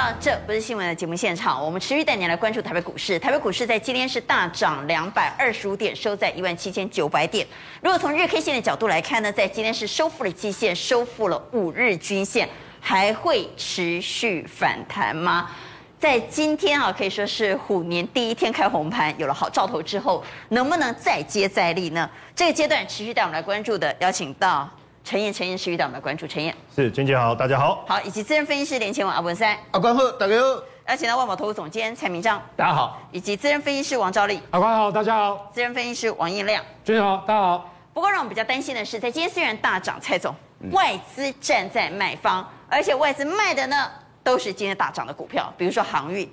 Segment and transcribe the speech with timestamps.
[0.00, 3.18] 到这不是新闻的节目现场，我们持续带您来关注台北股市。
[3.18, 7.46] 台北股市在今天是大涨两百二十五点，收在一万七千九百点。
[7.82, 12.48] 如果从日 K 线的角度来看呢，在今天是收复了季线，收复了五日均线，
[12.80, 15.50] 还会持续反弹吗？
[15.98, 22.08] 在今天啊，可以说是虎年第一天开红盘，有了好兆头之后，能不能再接再厉呢？
[22.34, 24.66] 这个阶段持续带我们来关注的，邀请到。
[25.02, 26.26] 陈彦，陈彦持续带我们的关注。
[26.26, 27.84] 陈彦是娟姐好，大家好。
[27.88, 30.62] 好，以及资深分析师连前网阿文三，阿关好，大家好。
[30.88, 33.00] 邀请到万宝投资总监蔡明章，大家好。
[33.10, 35.50] 以及资深分析师王兆立，阿关好，大家好。
[35.52, 37.70] 资深分析师王燕亮，娟姐好，大家好。
[37.92, 40.34] 不过让我们比较担心的是，在今天虽然大涨，蔡总，
[40.70, 43.90] 外资站在卖方，而且外资卖的呢
[44.22, 46.30] 都是今天大涨的股票，比如说航运、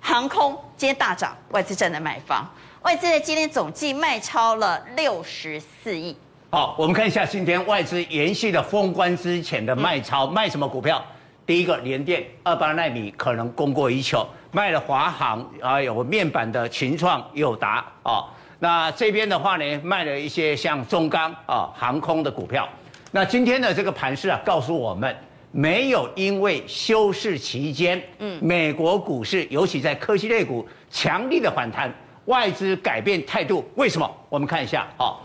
[0.00, 2.46] 航空，今天大涨，外资站在卖方，
[2.82, 6.16] 外资在今天总计卖超了六十四亿。
[6.54, 11.04] 好，我们看一下今天外资延续了封关之前的卖超，卖什么股票？
[11.44, 18.26] 第一个联电二八纳米可能供过于求，卖了华航，啊有面板的群创、友达啊。
[18.60, 22.68] 那这边的话呢，卖了一些像中钢啊、航空的股票。
[23.10, 25.12] 那今天的这个盘势啊，告诉我们
[25.50, 31.92] 没有因为休市期间，嗯，美国股市尤其在科技类股强力的反弹，
[32.26, 34.08] 外资改变态度，为什么？
[34.28, 35.18] 我们看一下啊。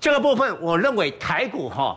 [0.00, 1.94] 这个部分，我认为台股哈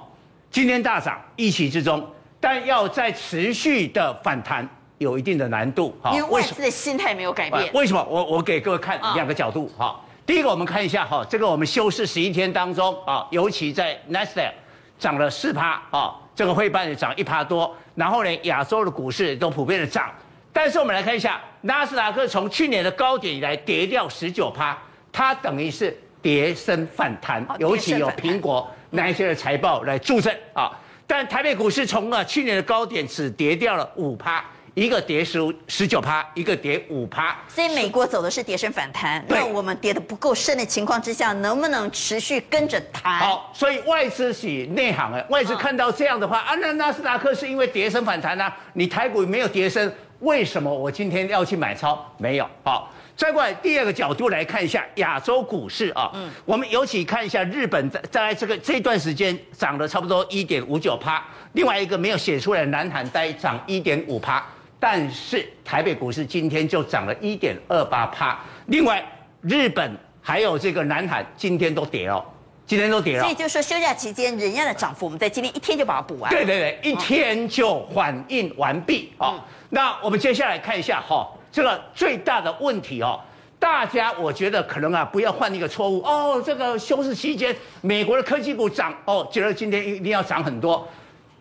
[0.52, 2.06] 今天大涨，预期之中，
[2.38, 6.12] 但要再持续的反弹，有一定的难度哈。
[6.14, 7.72] 因为外资的心态没有改变。
[7.74, 8.06] 为什么？
[8.10, 9.98] 我我给各位看两个角度哈。
[10.26, 14.54] 第一个，我们看一下哈，这个我们休市十一天当中啊，尤其在纳斯达克
[15.00, 20.12] 涨了四趴啊，这个汇办也涨一趴多，然后呢，亚洲的股市都普遍的涨。
[20.52, 24.78] 但是我们来看一下纳斯达克从去年的高点以来跌掉十九趴，
[25.10, 25.98] 它等于是。
[26.24, 30.72] 跌升反弹，尤其有苹果那一些的财报来助阵啊。
[31.06, 34.44] 但台北股市从啊去年的高点只跌掉了五趴，
[34.74, 35.38] 一个跌十
[35.68, 37.38] 十九趴，一个跌五趴。
[37.50, 43.20] 所以美国走的是跌升反弹，那我们跌的不够深的情况之下，能不能持续跟着弹？
[43.20, 52.10] 好，所以外资是内行啊，外资看到这样的话啊，那纳斯达克是因为跌升反弹啊，你台股没有跌升，为什么我今天要去买超？
[52.18, 52.90] 没有，好。
[53.16, 64.44] 再过来第二个角度来看一下亚洲股市啊，嗯，我们尤其看一下日本在在这个这段时间涨了差不多一点五九趴，另外一个没有写出来的南韩呆涨一点五趴，
[64.80, 69.04] 但是台北股市今天就涨了一点二八趴，另外
[69.42, 72.26] 日本还有这个南韩今天都跌了，
[72.66, 79.40] 今天都跌了，所以就是说休假期间人家的涨幅，我们在今天一天就把它补完，对对对，一天就反应完毕啊。
[79.70, 81.30] 那我们接下来看一下哈。
[81.54, 83.20] 这个最大的问题哦，
[83.60, 86.42] 大家我觉得可能啊，不要犯一个错误哦。
[86.44, 90.86] 这个休市期间，美国的科技股涨哦，觉得今天一定要涨很多。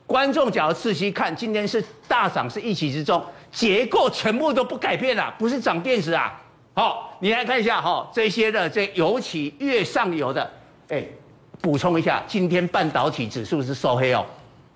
[0.07, 6.39] 观众只要仔细看，今天是大涨，是预期之中，结构全部都不改变了，不是涨电子啊。
[6.75, 10.51] 好，你来看一下哈，这些的这尤其越上游的，
[10.91, 11.03] 哎，
[11.63, 14.27] 补充一下，今天半导体指数是收黑哦，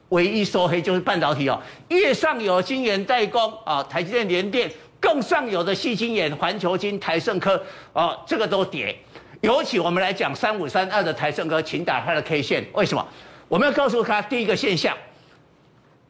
[0.08, 4.72] 唯一收黑就是半导体哦，越上游晶圆代工啊，台积电、联电。
[5.00, 7.62] 更上游的矽晶眼、环球晶、台盛科，
[7.92, 8.96] 哦，这个都跌。
[9.42, 12.64] 尤其我们来讲三五三二的台盛科，请打它的 K 线。
[12.72, 13.06] 为什么？
[13.48, 14.96] 我们要告诉他第一个现象：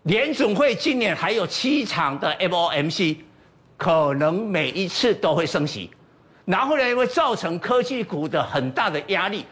[0.04, 3.16] 联总会今年还有七场的 FOMC，
[3.76, 5.90] 可能每一次都会升息，
[6.44, 9.44] 然后呢，会造成科技股的很大的压力。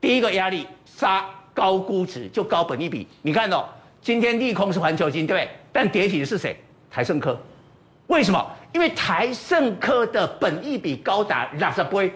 [0.00, 1.24] 第一个压力杀
[1.54, 3.06] 高估值，就高本益比。
[3.22, 3.64] 你看哦，
[4.02, 5.48] 今天利空是环球晶，对不对？
[5.72, 6.54] 但跌起的是谁？
[6.90, 7.40] 台盛科。
[8.10, 8.44] 为什么？
[8.72, 12.12] 因为台盛科的本益比高达六十倍，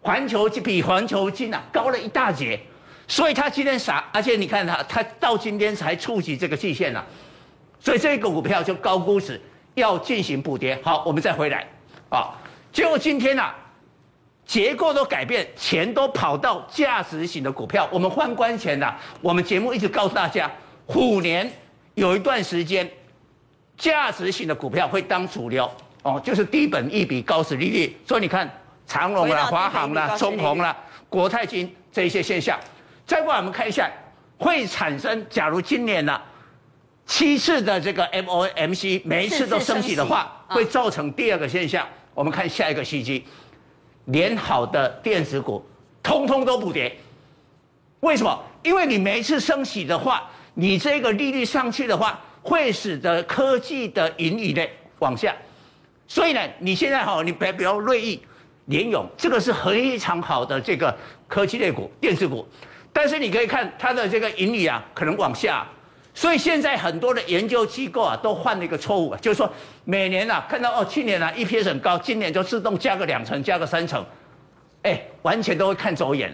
[0.00, 2.58] 环球金比环球金啊高了一大截，
[3.06, 7.04] 所以它今天傻，而且你看它，它到今天才触及这个季线了，
[7.78, 9.40] 所以这个股票就高估值，
[9.74, 10.76] 要进行补跌。
[10.82, 11.68] 好，我们再回来
[12.08, 12.34] 啊，
[12.72, 13.54] 结果今天啊，
[14.44, 17.88] 结构都改变，钱都跑到价值型的股票。
[17.92, 20.50] 我们换关前呐，我们节目一直告诉大家，
[20.84, 21.48] 虎年
[21.94, 22.90] 有一段时间。
[23.82, 25.68] 价值型的股票会当主流
[26.04, 27.96] 哦，就是低本一比、高市利率。
[28.06, 28.48] 所以你看
[28.86, 30.76] 长隆啦、华航啦、中红啦、
[31.08, 32.56] 国泰金这一些现象。
[33.04, 33.90] 再过来我们看一下，
[34.38, 36.20] 会产生假如今年呢
[37.06, 41.84] 七次的这个 MOMC 每一次都升息的话，会造成第二个现象。
[42.14, 43.24] 我们看下一个契机，
[44.04, 45.66] 连好的电子股
[46.04, 46.96] 通通都不跌。
[47.98, 48.40] 为什么？
[48.62, 52.20] 因为你每一次升息的话，你这个利率上去的话。
[52.42, 54.62] 会使得科技的盈余呢
[54.98, 55.34] 往下，
[56.06, 58.20] 所以呢，你现在好，你别不要锐意
[58.66, 60.96] 联咏，这个是非常好的这个
[61.26, 62.46] 科技类股、电子股，
[62.92, 65.66] 但是你可以看它的这个盈余啊，可能往下，
[66.14, 69.52] 所以现在很多的研究机构啊，都犯了一个错误，就是说
[69.84, 74.04] 每年啊看到哦，去年啊 EPS 很高，今年就自动加个两成，加个三成，
[74.82, 76.32] 哎，完全都会看走眼，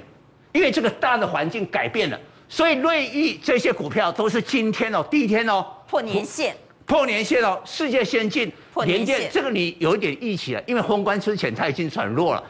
[0.53, 6.57] 因为这个大的环境改变了，所以瑞昱这些股票都是今天哦，第一天哦破年线，
[6.87, 12.43] 破年线哦，世界先进破年线，这个你有一点预期了，因为封关之前它已经转弱了，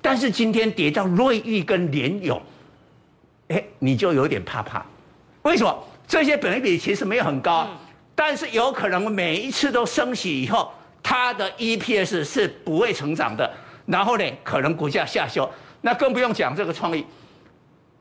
[0.00, 2.40] 但是今天跌到瑞昱跟联咏，
[3.48, 4.84] 哎，你就有点怕怕，
[5.42, 5.84] 为什么？
[6.06, 7.68] 这些本益比其实没有很高，
[8.16, 13.48] 但是有可能每一次都升息以后，它的 EPS 是不会成长的，
[13.86, 15.48] 然后呢，可能股价下修，
[15.82, 17.06] 那更不用讲这个创意，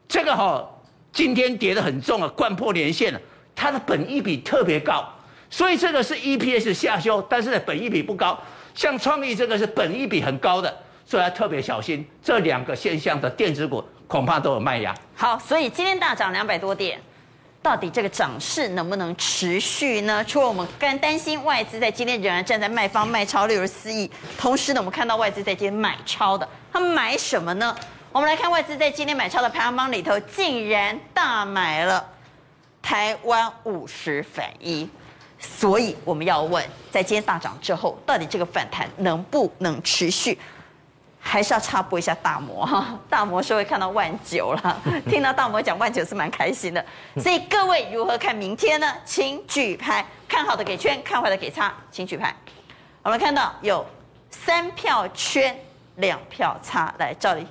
[0.08, 0.68] 这个哈
[1.12, 3.20] 今天跌得很重啊，掼破年线了，
[3.56, 5.08] 它的本益比特别高，
[5.50, 8.40] 所以这个是 EPS 下修，但是呢本益比不高，
[8.74, 10.76] 像创意这个是本益比很高的，
[11.06, 14.94] 所以要特别小心这两个现象的电子股恐怕都有卖压。
[15.16, 17.00] 好，所以今天大涨两百多点。
[17.62, 20.24] 到底这个涨势能不能持续呢？
[20.24, 27.76] 除了我们刚担心外资在今天仍然站在卖方卖超六十四亿，同时呢，我们看到外资在今天买超的，他买什么呢？
[28.12, 32.04] 我们来看外资在今天买超的排行榜里头，竟然大买了
[32.82, 34.90] 台湾五十反一，
[35.38, 40.40] 所以我们要问，在今天大涨之后，到底这个反弹能不能持续？
[41.20, 46.84] 还是要插播一下大摩哈， 大摩是会看到万九了，听到大摩讲万九是蛮开心的，
[47.18, 48.92] 所以各位如何看明天呢？
[49.06, 52.36] 请举牌，看好的给圈，看坏的给叉，请举牌。
[53.04, 53.86] 我们看到有
[54.32, 55.56] 三票圈，
[55.98, 57.46] 两票叉，来赵理。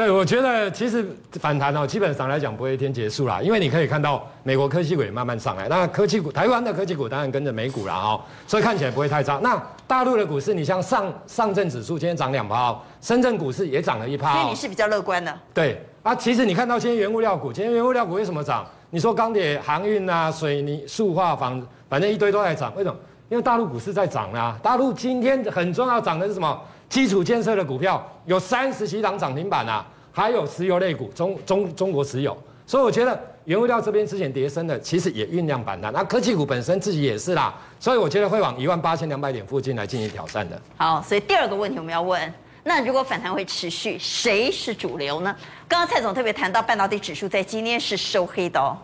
[0.00, 9.38] 对，我觉得其实反弹哦，基本上来讲不会一天结束啦，因为你可以看到美国科技股也慢慢上来，那科技股台湾的科技股当然跟着美股啦哦，所以看起来不会太差。
[9.42, 15.38] 那大陆的股市，你像上上证指数今天涨两趴，深圳股市也涨了一趴，所以你是比较乐观的。
[15.52, 18.64] 对啊，其实你看到今天原物料股，今天原物料股为什么涨？
[18.88, 22.96] 你说钢铁、航运啊、水泥、塑化、房，反正一堆都在涨，为什么？
[23.28, 24.58] 因为大陆股市在涨啊。
[24.62, 26.58] 大陆今天很重要涨的是什么？
[26.90, 35.92] 基础建设的股票有三十几档涨停板啊，还有石油类股，中中中国石油，所以我觉得原物料这边之前跌深的，其实也酝酿反弹。
[35.92, 40.60] 那科技股本身自己也是啦，所以我觉得会往一万八千两百点附近来进行挑战的。
[40.76, 42.34] 好，所以第二个问题我们要问，
[42.64, 45.34] 那如果反弹会持续，谁是主流呢？
[45.68, 48.76] 刚刚蔡总特别谈到半导体指数在今天是收黑的哦。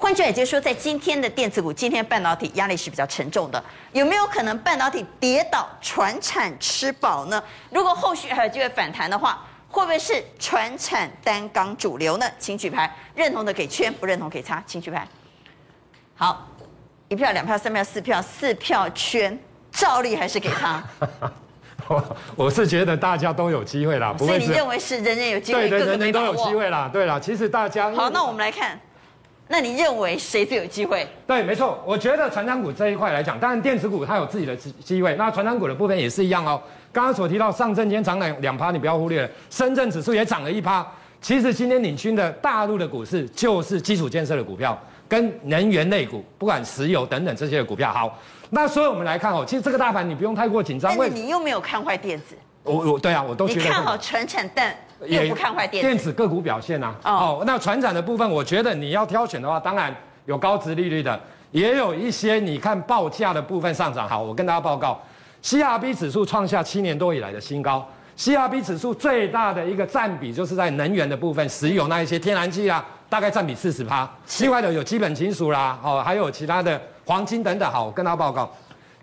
[0.00, 3.62] 换句话也就是说，在今天的电子股，今天半导体压力是比较沉重的。
[3.92, 7.40] 有没有可能半导体跌倒，传产吃饱呢？
[7.68, 12.24] 如果后续还有机会反弹的话，会不会是传产单钢主流呢？
[12.38, 15.06] 请举牌，认同的给圈，不认同给叉，请举牌。
[16.16, 16.48] 好，
[17.08, 19.38] 一票、两票、三票、四票，四票圈，
[19.70, 20.82] 照例还是给他？
[21.88, 24.28] 我我是觉得大家都有机会啦，不会。
[24.28, 26.88] 所以你认为是人人有机会，对的，人人都有机会啦。
[26.90, 28.80] 对啦，其实大家好，那我们来看。
[29.52, 31.04] 那你认为谁最有机会？
[31.26, 36.62] 对，没错，我觉得传长股这一块来讲，当然电子股它有自己的机机会，那传长股的部分也是一样哦。
[36.92, 40.86] 刚刚所提到上证今天涨两两趴，你不要忽略了，深圳指数也涨了一趴。
[41.20, 47.92] 其实今天领军的大陆的股市就是基础建设的股票跟能源类股，不管石油等等这些的股票。
[47.92, 48.16] 好，
[48.50, 50.96] 那所以我们来看哦，其实这个大盘你不用太过紧张。
[50.96, 52.36] 但你又没有看坏电子。
[52.62, 53.62] 我我对啊，我都觉得。
[53.62, 54.72] 你看好传产但。
[55.06, 56.94] 也不看坏电子，电子个股表现啊。
[57.04, 57.10] 哦，
[57.40, 59.94] 哦，那船产的部分，我觉得你要挑选的话，当然
[60.26, 61.18] 有高值利率的，
[61.50, 64.08] 也有一些你看报价的部分上涨。
[64.08, 65.00] 好，我跟大家报告
[65.42, 67.86] ，CRB 指数创下七年多以来的新高。
[68.18, 74.06] CRB 指数最大的一个占比就是在能源的部分，石油那一些天然气啊，大概占比四十趴。
[74.40, 77.70] 另外的有基本金属啦，哦，还有其他的黄金等等。
[77.72, 78.50] 好，我跟大家报告，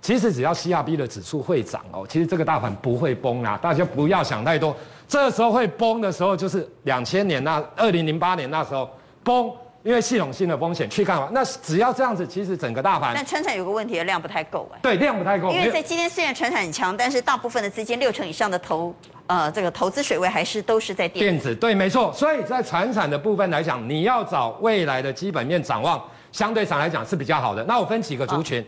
[0.01, 4.75] 其实只要 CRB 的指数会涨哦，其实这个大盘不会崩啊，大家不要想太多。
[5.07, 8.89] 这时候会崩的时候，就是两千年那二零零八年那时候
[9.23, 9.49] 崩，
[9.83, 11.29] 因为系统性的风险去看嘛。
[11.31, 13.13] 那只要这样子，其实整个大盘。
[13.15, 14.79] 但船产有个问题，量不太够哎。
[14.81, 15.49] 对，量不太够。
[15.49, 18.93] 因为在今天虽然船产很强，但是大部分的资金六成以上的投
[19.27, 21.19] 呃这个投资水位还是都是在电子。
[21.19, 22.11] 电子对，没错。
[22.11, 27.63] 所以在传产的部分来讲，你要找未来的基本面展望，相对上来讲是比较好的。
[27.63, 28.65] 那我分几个族群，哦、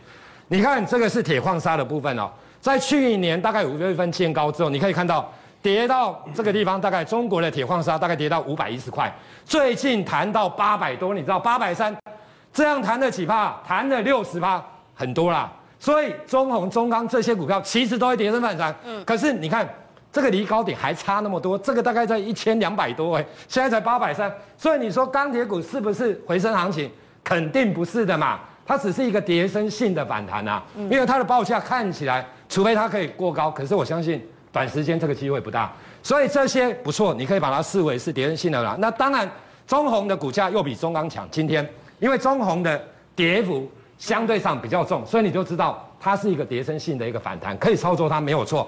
[0.47, 2.31] 你看这个是铁矿砂的部分哦，
[2.61, 5.29] 在去年大概五月份见高之后，你可以看到。
[5.61, 9.13] 跌到这个地方，大概中国的铁矿砂大概跌到五百一十块，
[9.43, 11.93] 最近谈到八百多，你知道八百三，
[12.53, 13.59] 这样谈了几趴？
[13.67, 14.63] 谈了六十趴，
[14.95, 15.51] 很多啦。
[15.77, 18.73] 所以中红、中钢这些股票其实都会跌升反弹。
[18.85, 19.03] 嗯。
[19.03, 19.67] 可是你看
[20.13, 24.33] 这个离高点还差那么多，这个大概在一千两百多哎，现在才八百三。
[24.57, 26.89] 所以你说钢铁股是不是回升行情？
[27.21, 30.63] 肯定不是的嘛，它只是一个跌升性的反弹啊。
[30.75, 34.25] 因为它的报价看起来，除非它可以过高，可是我相信。
[34.51, 38.75] 短时间这个机会不大，所以这些不错，你可以把它视为是跌升性的啦。
[38.79, 39.29] 那当然，
[39.67, 41.27] 中鸿的股价又比中钢强。
[41.29, 41.67] 今天
[41.99, 42.81] 因为中鸿的
[43.15, 48.67] 跌幅相对上比较重，所以你就知道它是一个跌升性的一个反弹，可以操作它没有错。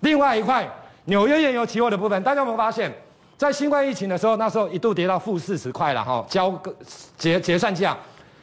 [0.00, 0.68] 另外一块
[1.06, 2.92] 纽约原油期货的部分，大家有没有发现，
[3.36, 6.72] 在新冠疫情的时候，那时候一度跌到负四十块了哈，交个
[7.16, 7.96] 结结算价，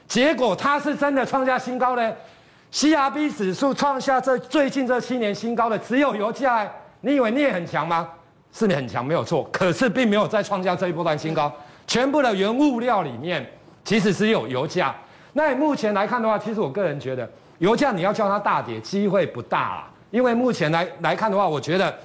[0.07, 2.11] 结果它是真的创下新高呢。
[2.73, 6.67] CRB 指数创下这最近这七年新高的只有油价，
[7.01, 8.09] 你以为你也很强吗？
[8.51, 11.53] 是你很强没有错，可是并没有再创下这一波段新高。
[11.85, 13.47] 全部的原物料里面
[13.85, 14.95] 其实只有油价。
[15.33, 21.95] 那目前来看的话，其实我个人觉得油价你要叫它大跌机会不大啊，因为目前来来看的话，我觉得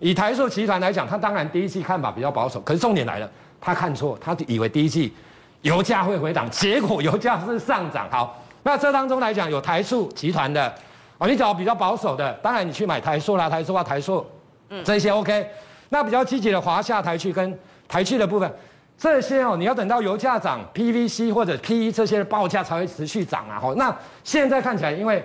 [0.00, 3.30] 以台塑集团来讲，他当然第一季看法比较保守，可是重点来了，
[3.60, 5.14] 他看错，他以为第一季
[5.62, 8.08] 油价会回档，结果油价是上涨。
[8.10, 8.42] 好。
[8.66, 10.74] 那这当中来讲，有台塑集团的，
[11.18, 14.26] 哦，你找比较保守的，当然你去买台塑啦，台塑啊，台塑，
[14.70, 15.48] 嗯，这些 OK。
[15.90, 17.56] 那比较积极的华夏、台去跟
[17.86, 18.52] 台去的部分，
[18.98, 23.60] 这些哦，你要等到油价涨，PVC 或者 PE 这些的报价才会持续涨啊。
[23.60, 25.24] 好，那现在看起来，因为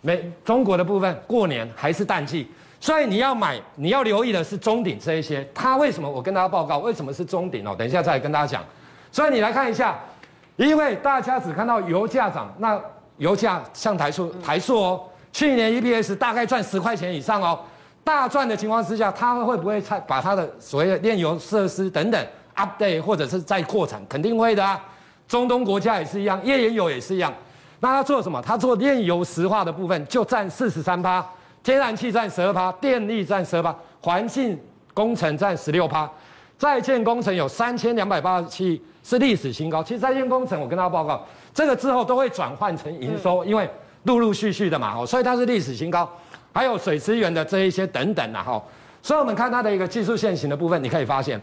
[0.00, 5.48] 美中国的部分过年还是淡季，所以你要买，你要留意的是中鼎这一些。
[5.54, 6.10] 它为什么？
[6.10, 7.76] 我跟大家报告，为什么是中鼎哦？
[7.78, 8.64] 等一下再来跟大家讲。
[9.12, 9.96] 所以你来看一下。
[10.68, 12.80] 因为大家只看到油价涨，那
[13.16, 15.00] 油价像台塑台塑哦，
[15.32, 17.58] 去年 EPS 大概赚十块钱以上哦，
[18.04, 22.26] 大赚的情况之下，它会不会把它的所谓的炼油设施等等
[22.56, 24.00] update 或者是再扩产？
[24.08, 24.82] 肯定会的啊。
[25.28, 27.32] 中东国家也是一样，页岩油也是一样。
[27.80, 28.42] 那它做什么？
[28.42, 31.24] 它做炼油石化的部分就占四十三趴，
[31.62, 34.58] 天然气占十二趴，电力占十二趴，环境
[34.92, 36.10] 工程占十六趴，
[36.58, 38.82] 在建工程有三千两百八十七。
[39.02, 39.82] 是历史新高。
[39.82, 43.68] 其实在建工程，我跟大家报告，这个之后都会转换成营收，因为
[44.04, 46.08] 陆陆续续的嘛，哦，所以它是历史新高。
[46.54, 48.62] 还有水资源的这一些等等啊，哈。
[49.00, 51.40] 所以我们看它的一个技术线型的部分，你可以发现，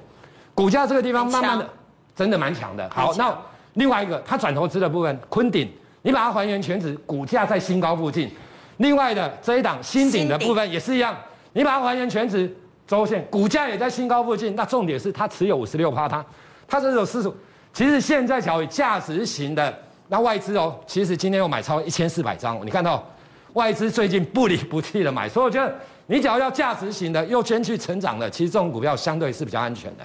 [0.53, 1.69] 股价这个地方慢慢的，
[2.15, 2.89] 真的蛮强的。
[2.89, 3.35] 好，那
[3.73, 5.69] 另外一个它转投资的部分，昆鼎，
[6.01, 8.29] 你把它还原全值，股价在新高附近。
[8.77, 11.15] 另外的这一档新鼎的部分也是一样，
[11.53, 12.55] 你把它还原全值，
[12.87, 14.55] 周线股价也在新高附近。
[14.55, 16.23] 那重点是它持有五十六趴，它
[16.67, 17.31] 它这种四十。
[17.73, 23.07] 其实现在讲价值型的那外资哦，其实今天又买超一千四百张，你看到
[23.53, 25.73] 外资最近不离不弃的买，所以我觉得
[26.07, 30.03] 你只要要价值型的又兼具成长的，其实这种股票相对是比较安全的。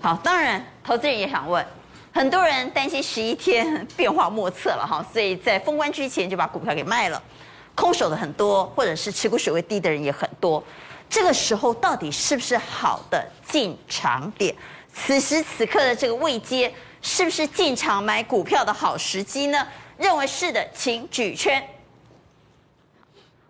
[0.00, 1.64] 好，当然投资人也想问，
[2.12, 7.20] 很多人担心十一天变化莫测了哈，所以在封关之前就把股票给卖了，
[7.74, 10.62] 空手的很多，或者是持股水位低的人也很多，
[11.08, 14.54] 这个时候到底是不是好的进场点？
[14.92, 16.70] 此时此刻的这个位阶。
[17.00, 19.66] 是不是进场买股票的好时机呢？
[19.96, 21.62] 认为是的，请举圈。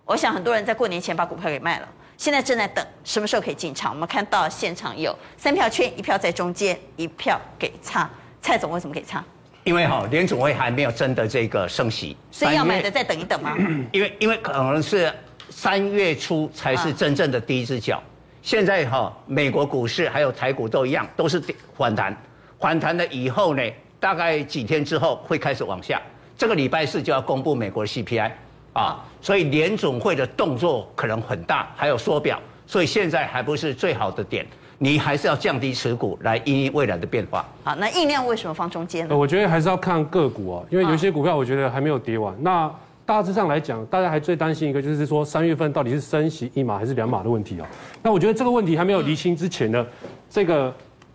[0.05, 3.93] 我想很多人在过年前把股票给卖了，现在正在等什么时候可以进场。
[3.93, 8.09] 我们看到现场有三票圈，一票在中间，一票给差。
[8.41, 9.23] 蔡总为什么给差？
[9.65, 13.55] 因为哈联总会还没有真的这个升息，所以要买的再等一等吗？
[13.93, 15.13] 因为因为可能是
[15.51, 17.99] 三月初才是真正的第一只脚。
[17.99, 18.03] 啊、
[18.41, 21.43] 现在哈美国股市还有台股都一样，都是
[21.77, 22.17] 反弹。
[22.61, 23.63] 反弹了以后呢，
[24.01, 26.01] 大概几天之后会开始往下。
[26.37, 28.31] 这个礼拜四就要公布美国的 CPI
[28.73, 34.47] 啊，所以联总会的动作可能很大，还有缩表，所以现在还不是最好的点，
[34.79, 37.45] 你还是要降低持股来因应未来的变化。
[37.65, 39.17] 好，那印量为什么放中间呢？
[39.17, 42.33] 我觉得还是要看个股啊，因为有些股票我觉得还没有跌完。
[42.41, 42.73] 那
[43.05, 47.67] 大致上来讲，大家还最担心一个就是说三月份到底是升息一码还是两码的问题啊。
[48.01, 49.85] 那我觉得这个问题还没有厘清之前呢，
[50.31, 50.73] 这个。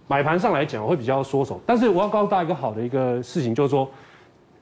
[0.07, 3.89] 买盘上来讲，我会比较缩手，但是我要告诉大家一个好的一个事情，就是说，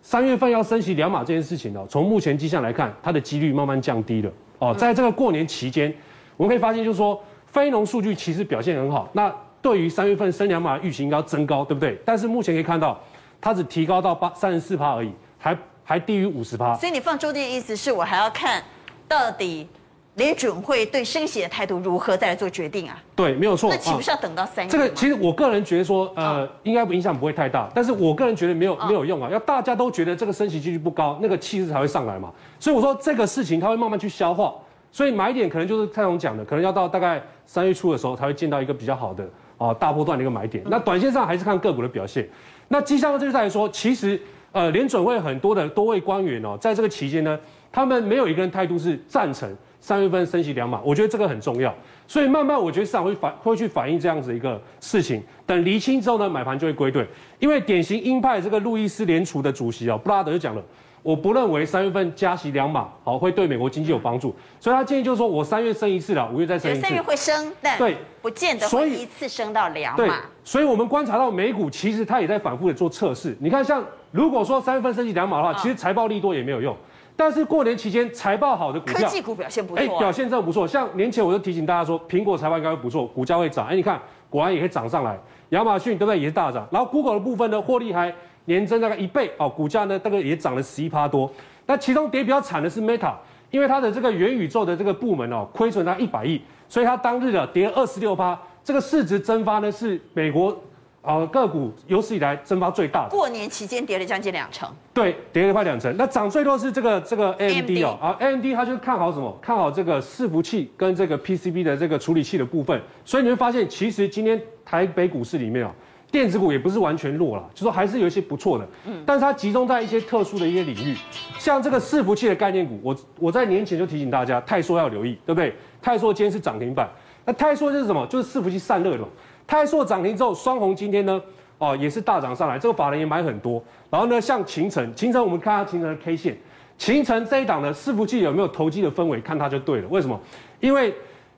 [0.01, 4.31] 三月份要升息两码这件事情呢，从目前迹象来看，它的几率慢慢降低了。
[4.60, 5.93] 哦，在这个过年期间，
[6.38, 9.10] 我们可以发现，就是说，非农数据其实表现很好。
[9.13, 11.98] 那对于三月份升两码预期应该要增高，对不对？
[12.05, 13.00] 但是目前可以看到，
[13.41, 16.75] 它只提高到八三十四趴而已，还还低于五十趴。
[16.75, 18.63] 所以你放中间的意思是我还要看
[19.07, 19.67] 到底。
[20.15, 23.01] 联准会对升息的态度如何，再来做决定啊？
[23.15, 23.70] 对，没有错。
[23.70, 24.70] 那岂不是要等到三月？
[24.72, 27.70] 这个其实我个人觉得说，呃，应该影响不会太大。
[27.74, 32.30] 但是我个人觉得没有没有用啊，要大家都觉得这个升息几率不高，那个气势才会上来嘛。
[32.60, 34.53] 所以我说这个事情它会慢慢去消化。
[34.91, 39.25] 所以买点可能就是蔡总讲的，可能要到大概三月初的时候才会见到一个比较好的
[39.58, 40.62] 啊大波段的一个买点。
[40.68, 42.27] 那短线上还是看个股的表现。
[42.68, 47.39] 那迹象就是在说，其实呃联准会很多的多位官员哦，在这个期间呢，
[47.72, 49.50] 他们没有一个人态度是赞成。
[49.81, 51.75] 三月份升息两码，我觉得这个很重要，
[52.07, 55.21] 所以慢慢我觉得市场会反会去反映这样子一个事情。
[55.45, 57.05] 等厘清之后呢，买盘就会归队。
[57.39, 60.61] 因为典型鹰派这个路易斯联储的主席哦，布拉德就讲了，
[61.01, 66.81] 我不认为三月份加息两码，好会对美国经济有帮助，所以他建议就是说我三月升一次了，五月再升一次。
[66.81, 69.97] 三月会升，但对，不见得会一次升到两码。
[69.97, 70.09] 对，
[70.43, 73.35] 所以我们观察到美股其实它也在反复的做测试。
[73.39, 76.77] 你看，像如果说三月份升息两码的话，其实财报利多也没有用。
[77.24, 80.68] 但是过年期间财报好的股票，科技股表现不错，哎，表现真的不错。
[80.68, 83.68] 像年前我就提醒大家说，苹果财报应该会不错，股价会涨。
[83.68, 85.16] 哎，你看果然也可以涨上来。
[85.50, 86.20] 亚马逊对不对？
[86.20, 86.68] 也是大涨。
[86.72, 88.12] 然后 Google 的部分呢，获利还
[88.46, 91.32] 年增大概一倍哦，股价呢大概也涨了十一趴多。
[91.68, 93.13] 那其中跌比较惨的是 Meta，
[93.51, 100.60] 因为它的这个元宇宙的这个部门哦，亏损它一百亿，所以它当日的跌二十六趴，这个市值蒸发呢是美国
[101.01, 103.10] 啊个股有史以来蒸发最大的。
[103.10, 105.96] 过年期间跌了将近两成，对，跌了快两成。
[105.98, 109.38] 那涨最多是这个这个 AMD 哦，啊 AMD 它就是看好什么？
[109.41, 112.81] 看好这个伺服器跟这个 PCB 的这个处理器的部分。
[113.03, 115.72] 所以你会发现，其实今天台北股市里面哦。
[116.12, 120.93] 电子股也不是完全弱了，就说还是有一些不错的，嗯，但是它集中在一些特殊的一些领域，
[121.39, 125.55] 像这个伺服器的概念股，我我在年前就提醒大家，泰硕要留意，对不对？
[125.81, 126.89] 泰硕今天是涨停板，
[127.24, 128.05] 那泰硕就是什么？
[128.08, 129.05] 就是伺服器散热的。
[129.48, 131.21] 泰硕涨停之后，双红今天呢，
[131.57, 133.62] 哦也是大涨上来，这个法人也买很多。
[133.89, 136.38] 然后呢，像勤诚，勤诚我们看它勤诚的 K 线，
[136.77, 139.88] 勤诚这一档的伺服器有没有投机的氛围，看它就对了。
[139.89, 140.19] 为什么？
[140.60, 140.93] 因为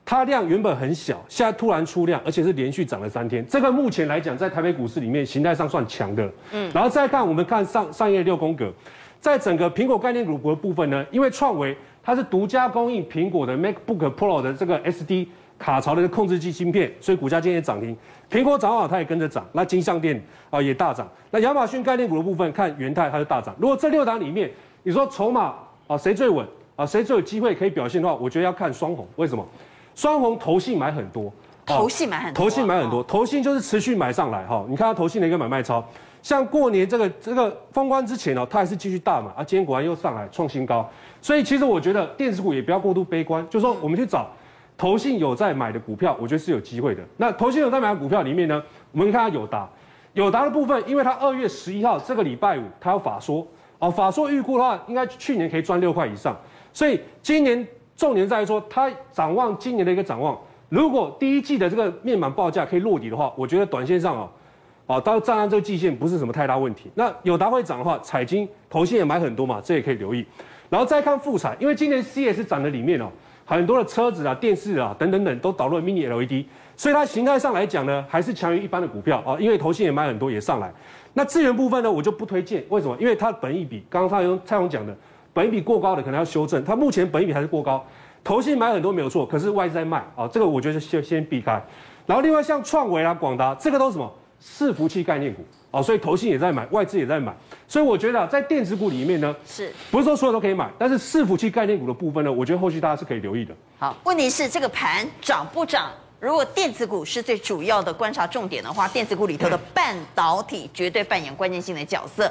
[0.06, 3.44] 它量原本很小，现在突然出量，而且是连续涨了三天。
[3.46, 6.30] 这个目前来讲，在台北股市里面形态上算强的。
[6.52, 8.70] 嗯，然后再看我们看上上页六宫格，
[9.18, 15.26] 在整个苹果概念股的部分呢，因为创维它是独家供应苹果的 MacBook Pro 的这个 SD
[15.58, 17.96] 卡槽的控制器芯片，所以股价今天也涨停。
[18.30, 19.46] 苹果涨好，它也跟着涨。
[19.52, 20.20] 那金像电
[20.50, 21.08] 啊也大涨。
[21.30, 23.54] 那亚马逊概念股的部分，看元泰它就大涨。
[23.58, 24.50] 如果这六档里面，
[24.82, 25.54] 你说筹码
[25.86, 26.46] 啊谁最稳
[26.76, 29.06] 啊谁最有机会可以表现的话，我觉得要看双红。
[29.16, 29.46] 为什么？
[29.94, 31.32] 双红投信买很多，
[31.64, 34.66] 投信买很多，投信买很多，投信就是持续买上来哈。
[34.68, 35.84] 你看它投信的一个买卖超，
[36.20, 39.44] 像过年这个这个封关之前哦，它还是继续大买啊。
[39.44, 40.90] 今天果然又上来创新高，
[41.22, 44.28] 所以其实我觉得电子股也不要过度悲观，就是说我们去找
[44.76, 47.02] 投信有在买的股票，我觉得是有机会的。
[47.16, 48.62] 那投信有在买的股票里面呢，
[48.92, 49.68] 我们看它友达，
[50.12, 53.46] 友达的部分，因为它二月十一号这个礼拜五它要法说
[53.78, 56.36] 哦，法说预估的话，应该去年可以赚六块以上，
[56.72, 57.66] 所以今年。
[57.96, 60.36] 重点在于说，它展望今年的一个展望。
[60.68, 64.28] 如果第一季的这个面板报价可以落底的话，我觉得短线上哦，
[64.86, 66.90] 哦，到站上这个季线不是什么太大问题。
[66.96, 70.26] 那友达会涨的话，彩晶投信也买很多嘛，这也可以留意。
[70.68, 73.08] 然后再看富彩，因为今年 CS 展的里面哦，
[73.44, 79.36] 很多的车子啊、电视啊等等等都导入了 Mini LED，所以它形态上来讲呢，还是强于一般的股票啊。
[79.38, 80.72] 因为投信也买很多也上来。
[81.12, 82.96] 那资源部分呢，我就不推荐，为什么？
[82.98, 84.96] 因为它本益比，刚刚蔡总蔡总讲的。
[85.32, 87.84] 本益比过高的可能要修正，它目前本益比还是过高，
[88.22, 91.60] 投信买很多没有错，可是外资在卖啊，这个我觉得先先避开。
[92.06, 97.34] 然后另外像创惟啦、广达，这个都是什么伺服器概念股啊，所以投信也在买，外资也在买，
[97.66, 100.70] 所以我觉得在电子股里面呢，是不是说所有都可以买？
[100.78, 103.52] 但是伺服器概念股的部分呢，我觉得后续大家是可以留意的。
[103.80, 105.90] 好，问题是这个盘涨不涨？
[106.20, 112.30] 如果电子股是最主要的观察重点的话，电子股里头的半导体绝对扮演关键性的角色。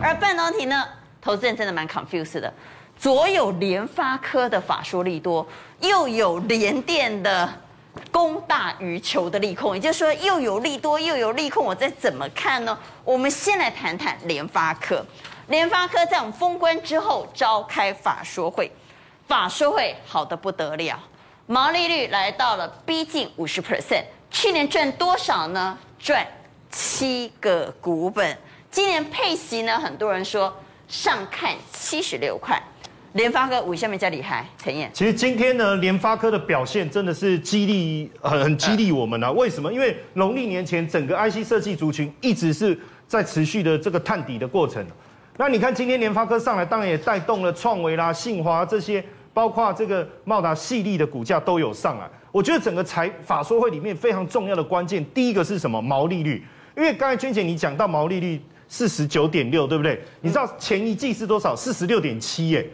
[0.00, 0.84] 而半导体呢，
[1.20, 2.54] 投资人真的蛮 confused 的，
[2.98, 5.46] 左有联发科的法说利多，
[5.80, 7.48] 右有联电的
[8.10, 12.76] 供大于求的利空，也就是说又有利多又有利空，我再怎么看呢？
[13.04, 15.04] 我们先来谈谈联发科。
[15.46, 18.70] 联发科在我们封关之后召开法说会，
[19.26, 20.98] 法说会好得不得了，
[21.46, 25.78] 毛利率来到了逼近五十 percent，去年赚多少呢？
[25.98, 26.26] 赚
[26.70, 28.36] 七个股本。
[28.70, 30.54] 今年配息呢，很多人说
[30.86, 32.62] 上看七十六块。
[33.14, 34.90] 联发科五下面加厉害，陈燕。
[34.92, 39.30] 其实今天呢，联发科的表现真的是激励，很很激励我们啊。
[39.32, 39.72] 为什么？
[39.72, 44.84] 因为农历年前整个 IC 设计族群一直是在持续的这个探底的过程。
[45.38, 52.06] 那你看今天联发科上来，当然也带动了创维啦、信华这些，包括这个茂达、矽力的股价都有上来。
[52.30, 55.80] 我觉得整个财法说会里面非常重要的关键，第一个是什么？
[55.80, 56.44] 毛利率。
[56.76, 58.38] 因为刚才娟姐你讲到毛利率。
[58.70, 59.98] 四十九点六，对不对？
[60.20, 61.56] 你知道前一季是多少？
[61.56, 62.68] 四十六点七耶。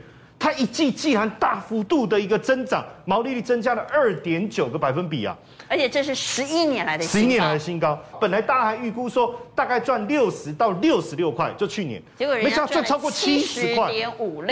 [0.44, 5.34] 它一季既然大幅度的一个增长，毛利率增加了二点九个百分比啊！
[5.66, 7.98] 而且这是十一年来的十一年来的新高。
[8.20, 13.90] 本来大家还预估说大概赚六十到六十六块，就去年，结果人家赚超过七十块。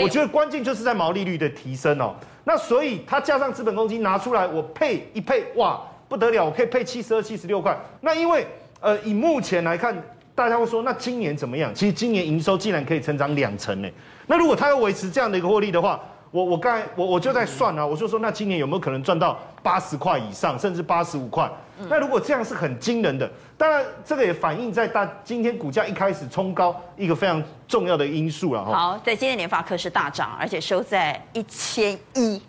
[0.01, 2.15] 我觉得关键就是在毛利率的提升哦。
[2.43, 5.79] 那所以它加上资本公积拿出来，我配一配，哇，
[6.09, 7.77] 不得了，我可以配七十二、七十六块。
[8.01, 8.47] 那因为
[8.81, 9.95] 呃，以目前来看。
[10.35, 11.71] 大家会说，那今年怎么样？
[11.75, 13.89] 其实今年营收竟然可以成长两成呢。
[14.27, 15.99] 那如果他要维持这样的一个获利的话，
[16.31, 21.49] 我我刚才我我就在算啊，我就说那今年有没有可能赚到八十块以上，甚至八十五块？
[21.89, 28.73] 那如果这样是很惊人的，当然这个也反映在大今天股价一开始冲高一个非常重要的因素了哈。
[28.73, 32.41] 好，在今天联发科是大涨，而且收在一千一。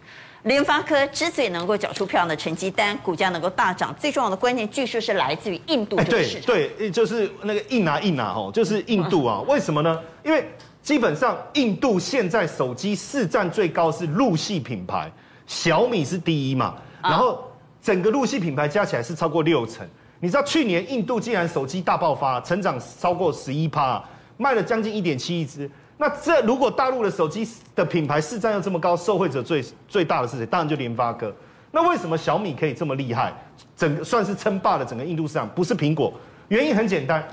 [0.44, 6.42] 联发科之所以能够缴出漂亮的成绩单，股价能够大涨，最重要的关键据说是来自于印度这个市场。
[6.46, 9.40] 对对，就是那个印拿印拿哦，就是印度啊。
[9.48, 9.98] 为什么呢？
[10.22, 10.46] 因为
[10.84, 15.10] 基本上印度现在手机市占最高是陆系品牌，
[15.46, 17.42] 小米是第一嘛，然后
[17.80, 19.88] 整个陆系品牌加起来是超过六成。
[20.20, 24.04] 你知道去年印度竟然手机大爆发，成长超过十一趴，
[24.36, 25.68] 卖了将近一点七亿只。
[25.96, 30.44] 那这如果大陆的手机的品牌市占又这么高，受惠者最最大的是谁？
[30.44, 31.34] 当然就联发科。
[31.70, 33.32] 那为什么小米可以这么厉害，
[33.74, 35.48] 整个算是称霸了整个印度市场？
[35.48, 36.12] 不是苹果，
[36.48, 37.26] 原因很简单。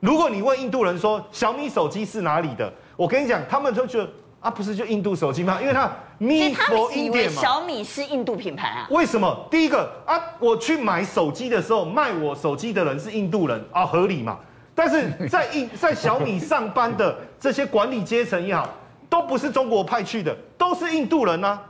[0.00, 5.56] 如果你问印度人说小米手机是哪里的，我跟你讲，他们都觉得啊，不是就印度手机吗？
[5.60, 5.84] 因为它
[6.18, 7.40] Me for India 嘛。
[7.40, 8.88] 小米是印度品牌啊？
[8.90, 9.46] 为什么？
[9.48, 14.36] 第一个啊，我去买手机的时候，卖我手机的人是印度人啊，合理嘛？
[14.74, 18.68] 但是 在印在小米上班的这些管理阶层也好，
[19.08, 21.62] 都不是中国派去的，都是印度人啊，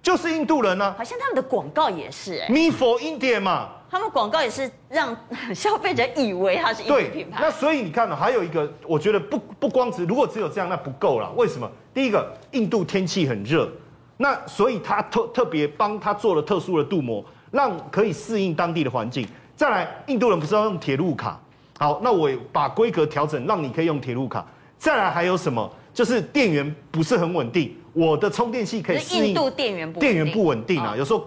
[0.00, 0.94] 就是印度人啊。
[0.96, 5.16] 好像他们的广告也是哎，Me for India 嘛，他们广告也是让
[5.54, 7.38] 消费者以为它是印度品牌。
[7.40, 11.30] 那所以你看呢，还有一个，我觉得不不光只如果只有这样，那不够了。
[11.36, 11.70] 为什么？
[11.94, 13.68] 第一个，印度天气很热，
[14.16, 19.26] 那所以他特特别帮他做了特殊的镀膜，让可以适应当地的环境。
[19.56, 21.40] 再来，印度人不是要用铁路卡？
[21.78, 24.46] 好，那我把规格调整，让你可以用铁路卡。
[24.76, 25.68] 再来还有什么？
[25.92, 29.26] 就是电源不是很稳定，我的充电器可以适应。
[29.28, 31.26] 印度电源不电源不稳定啊，有时候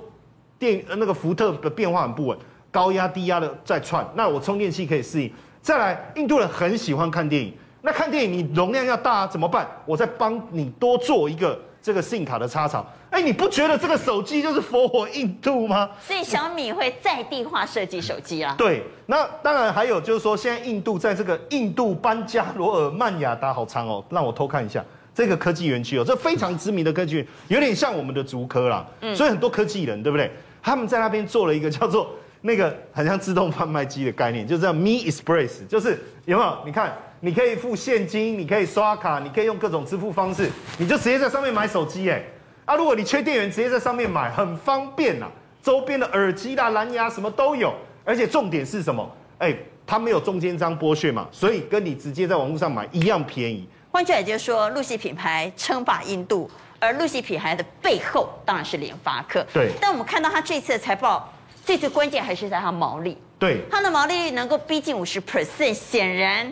[0.57, 2.37] 电那个福特的变化很不稳，
[2.71, 5.31] 高压低压的在串，那我充电器可以适应。
[5.61, 9.67] 再来，印度人很喜欢看电影，那看电影你容量要大啊怎么办？
[9.85, 11.59] 我再帮你多做一个。
[11.83, 15.89] 这个 SIM 卡的插槽，哎，你不觉得这个手机就是 for 印度吗？
[15.99, 18.53] 所以小米会在地化设计手机啊。
[18.55, 30.31] 对，那当然还有就是说，现在印度在这个印度班加罗尔曼雅达好长哦，让我偷看一下这个科技园区哦，这非常知名的科技园，有点像我们的竹科啦，嗯，所以很多科技人对不对？
[30.61, 36.57] 他们在那边做了一个叫做那个很像自动贩卖机的概念，就是叫 Me Express，就是有没有？
[36.65, 36.93] 你看。
[37.23, 40.49] 你可以付现金，你可以刷卡，你可以用各种支付方式，
[40.79, 42.19] 你就直接在上面买手机哎。
[42.65, 45.27] 啊，如果你缺电源，直接在上面买，很方便呐。
[45.61, 49.07] 周边的耳机啦、蓝牙什么都有，而且重点是什么？
[49.37, 53.69] 哎，它没有中间商剥削嘛，所以跟你直接在网络上买一样便宜。
[53.91, 56.49] 换句话就是说，露西品牌称霸印度，
[56.79, 59.45] 而露西品牌的背后当然是联发科。
[59.53, 59.69] 对。
[59.79, 61.31] 但我们看到它这次的财报，
[61.71, 63.17] 最最关键还是在它毛利。
[63.39, 63.61] 对。
[63.71, 66.51] 它的毛利率能够逼近五十 percent，显然。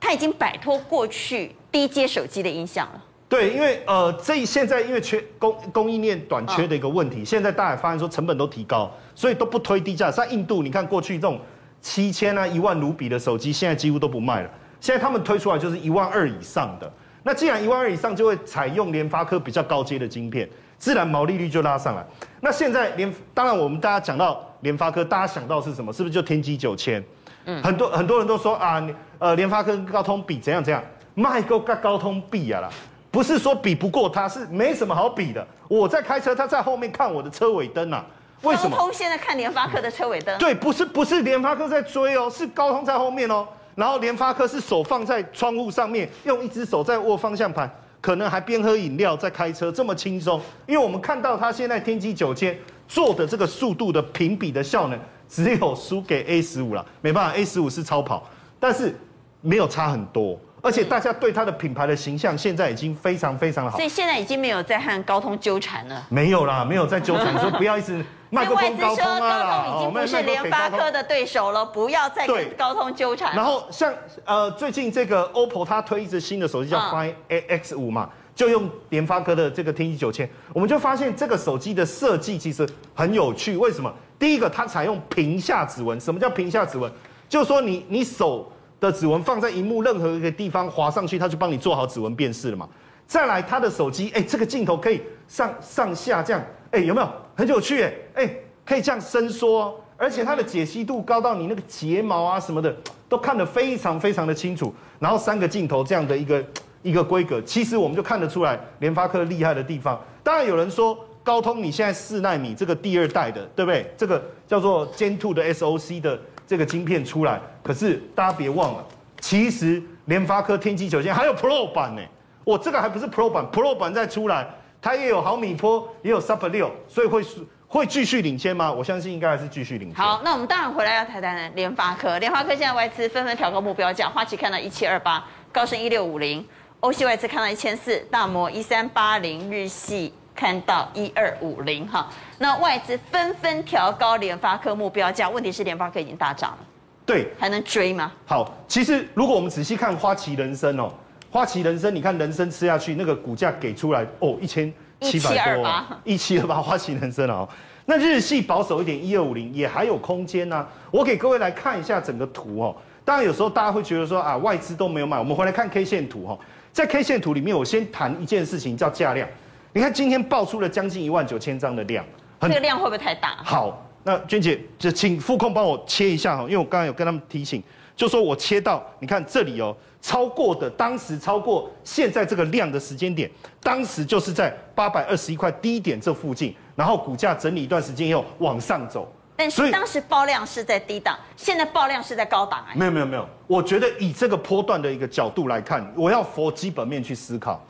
[0.00, 3.04] 它已经摆脱过去低阶手机的影响了。
[3.28, 10.10] 对，因为呃，这现在因为缺供供应链短缺的一个问题，现在大家发现说成本都提高，所以都不推低价。
[10.10, 11.40] 在印度，你看过去这种
[11.80, 14.50] 七千啊、一万卢比的手机，现在几乎都不卖了。
[14.80, 16.92] 现在他们推出来就是一万二以上的。
[17.22, 22.04] 那既然一万二以上，就会采用联发科比较高阶的晶片，自然毛利率就拉上来。
[22.40, 25.92] 那现在联，当然我们大家讲到联发科，大家想到是什么？
[25.92, 27.02] 是不是就天玑九千？
[27.44, 28.82] 嗯，很多很多人都说啊，
[29.18, 30.82] 呃，联发科跟高通比怎样怎样，
[31.14, 32.68] 麦够跟高通比啊啦，
[33.10, 35.46] 不是说比不过它，是没什么好比的。
[35.68, 38.04] 我在开车，他在后面看我的车尾灯啊，
[38.42, 38.76] 为什么？
[38.76, 40.36] 高通现在看联发科的车尾灯？
[40.38, 43.46] 对，不是不是联发科在追哦，是高通在后面哦。
[43.74, 47.70] 然后联发科是手放在窗户上面，用一只手在握方向盘，
[48.08, 50.40] 可能还边喝饮料在开车，这么轻松。
[50.66, 54.98] 因为我们看到它现在天玑九千做的这个速度的评比的效能。
[55.28, 58.26] 只有输给 A 十五了，没办法，A 十五是超跑，
[58.58, 58.98] 但是
[59.42, 73.34] 没有差很多，而且大家对它的品牌的形象现在已经非常非常的好，所以现在已经没有在和高通纠缠了，没有啦，没有在纠缠， 说不要一直麦克风高通啊，高通已经不是联发科的对手了，不要再跟高通纠缠。
[73.34, 73.92] 然后像
[74.24, 83.92] 呃最近这个 OPPO 它推一支新的手机叫 Find X 五嘛，就用联发科的这个天玑九千，我们就发现这个手机的设计其实很有趣，为什么？
[84.18, 86.00] 第一个，它采用屏下指纹。
[86.00, 86.90] 什么叫屏下指纹？
[87.28, 92.68] 就是说你你手的指纹放在荧幕任何一个地方滑上去，它就帮你做好指纹辨识了嘛。
[93.06, 97.82] 再来，它的手机，哎，这个镜头可以上上下这样，哎，有没有很有趣？
[97.82, 98.30] 哎，哎，
[98.64, 102.74] 可以这样伸缩，而且它的解析度高到你那个睫毛啊什么的
[103.08, 104.74] 都看得非常非常的清楚。
[104.98, 106.44] 然后三个镜头这样的一个
[106.82, 110.00] 一个规格，其实我们就看得出来联发科厉害的地方。
[110.22, 110.98] 当然有人说。
[111.24, 113.92] 高通，你现在四奈米这个第二代的，对不对？
[113.98, 118.84] 这个叫做 Gen 2的 SoC 的这个晶片出来，可是大家别忘了，
[119.20, 122.00] 其实联发科天玑九千还有 Pro 版呢。
[122.42, 124.48] 我这个还不是 Pro 版，Pro 版再出来，
[124.80, 127.22] 它也有毫米波，也有 Super 六，所以会
[127.66, 128.72] 会继续领先吗？
[128.72, 129.96] 我相信应该还是继续领先。
[129.96, 132.18] 好，那我们当然回来要谈谈联发科。
[132.18, 136.42] 联发科现在外资纷纷调高目标价，花旗看到一七二八，高盛一六五零，
[136.80, 141.84] 欧系外资看到一千四，大摩一三八零，日系看到一二五零。
[141.88, 146.58] 哈，那外资纷纷调高联发科目标价，问题是联发科已经大涨了，
[147.04, 148.12] 对，还能追吗？
[148.24, 150.92] 好，其实如果我们仔细看花旗人生哦，
[151.28, 154.72] 花旗人生，你看人生吃下去那个股价给出来哦，一千。
[155.00, 155.64] 七百多，
[156.02, 157.48] 一七二八花旗人生哦，
[157.86, 160.66] 那日系保守一点，一二五零也还有空间呐。
[160.90, 162.74] 我给各位来看一下整个图哦。
[163.04, 165.16] 当然有时候大家会觉得说啊，外资都没有买。
[165.16, 166.36] 我们回来看 K 线图哈，
[166.72, 169.28] 在 K 线图里面，我先谈一件事情叫价量。
[169.72, 172.04] 你看今天爆出了将近一万九千张的量，
[172.40, 173.36] 这个量会不会太大？
[173.44, 177.62] 好，那娟姐就请副控帮我切一下哈，因为我刚刚有跟他们提醒，
[177.94, 179.76] 就说我切到你看这里哦。
[180.00, 183.28] 超过的当时超过现在这个量的时间点，
[183.60, 189.12] 当时就是在八百二十一块低点这附近，然后股价整理一段时间以后往上走。
[189.34, 192.70] 但是当时爆量是在低档，现在爆量是在高档啊。
[192.76, 197.60] 没有没有没有，我觉得以这个波段的一个角度来看，我要佛基本面去思考，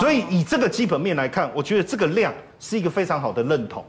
[0.00, 3.84] 所以以这个基本面来看，我觉得这个量是一个非常好的认同。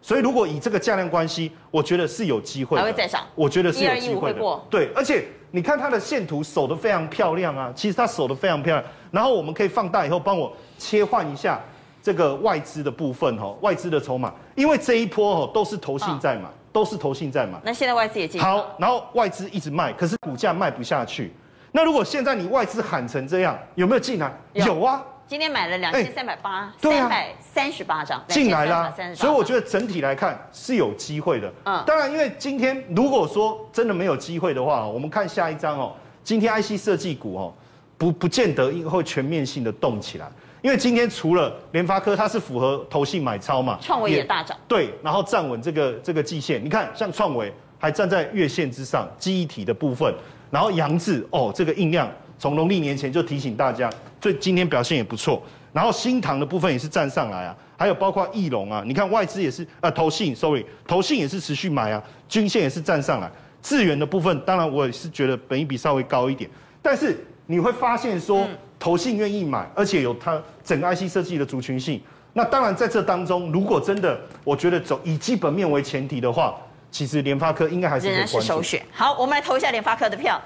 [0.00, 3.22] 所以如果以这个价量关系，我觉得是有机会的，还会再涨。
[3.34, 4.60] 我觉得是有机会的。
[4.70, 5.26] 对，而且。
[5.50, 8.86] 你看它的线图守得非常漂亮啊，其实它守得非常漂亮。
[9.10, 11.58] 然后我们可以放大以后，帮我切换一下
[12.02, 17.58] 这个外资的部分哦，外资的筹码，因为这一波哦都是投信在买，都是投信在买。
[17.64, 18.38] 那现在外资也进。
[18.38, 21.32] 好，然后外资一直卖，可是股价卖不下去。
[21.72, 24.30] 那如果现在你外资喊成这样，有没有进来？
[24.52, 25.02] 有啊。
[25.28, 31.52] 今天买了两千三百八，三百三十八张进来啦，所以我觉得整体来看是有机会的。
[31.64, 35.92] 嗯，当然，因为今天如果说真的没有机会的话，我们看下一张哦。
[36.24, 37.52] 今天 IC 设计股哦，
[37.98, 40.26] 不不见得会全面性的动起来，
[40.62, 46.64] 因为今天除了联发科它是符合投信买超嘛，创维也大涨，对，然后站稳这个这个季线。
[46.64, 50.10] 你看，像创维还站在月线之上，记忆体的部分，
[50.50, 53.90] 然后扬智哦，这个印量从农历年前就提醒大家。
[54.20, 55.40] 所以今天表现也不错，
[55.72, 63.30] 然后新唐的部分也是站上来啊，还有包括翼龙啊，你看外资也是呃投信，sorry，投信也是持续买啊，均线也是站上来，
[63.62, 66.50] 智源的部分当然我也是觉得本益比稍微高一点，
[66.82, 68.44] 但是你会发现说
[68.76, 76.56] 投信愿意买，而且有它整个 IC 设计的族群性，那当然在这当中，如果真的我觉得走以基本面为前提的话，
[76.90, 78.82] 其实联发科应该还是首选。
[78.90, 80.42] 好，我们来投一下联发科的票。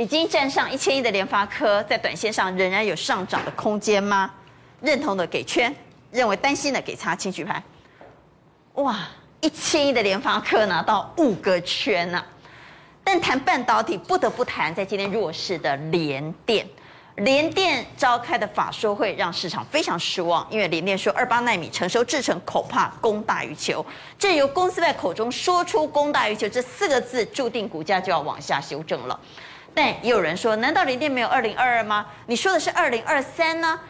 [0.00, 4.30] 已经站上一千亿的联发科，在短线上仍然有上涨的空间吗？
[4.80, 5.70] 认同的给圈，
[6.10, 7.62] 认为担心的给叉，请举牌。
[8.76, 9.00] 哇，
[9.42, 12.26] 一千亿的联发科拿到五个圈呐、啊！
[13.04, 16.66] 但谈半导体，不得不谈在今天弱势的联电。
[17.16, 23.84] 联电召开的法说会让市场非常失望，因为联电说二八奈米成熟制程恐怕供大于求。
[24.18, 29.20] 这由公司在口中说出“供大于求”这四个字，注定股价就要往下修正了。
[29.74, 32.06] 但也有人说，难道联电没有二零二二吗？
[32.26, 33.80] 你说的是二零二三呢？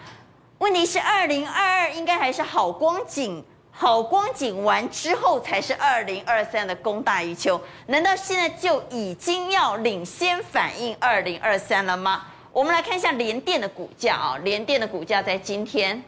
[0.59, 7.59] 问题是二零二二应该还是好光景，好光景完之后才是二零二三的供大于求。
[7.87, 12.27] 难道现在就已经要领先反映二零二三了吗？
[12.53, 16.03] 我们来看一下联电的股价啊，联电的股价在今天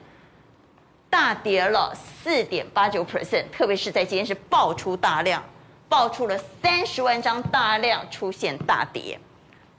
[1.08, 5.42] 大跌了四点八九 percent，特别是在今天是爆出大量，
[5.88, 9.18] 爆出了三十万张大量出现大跌。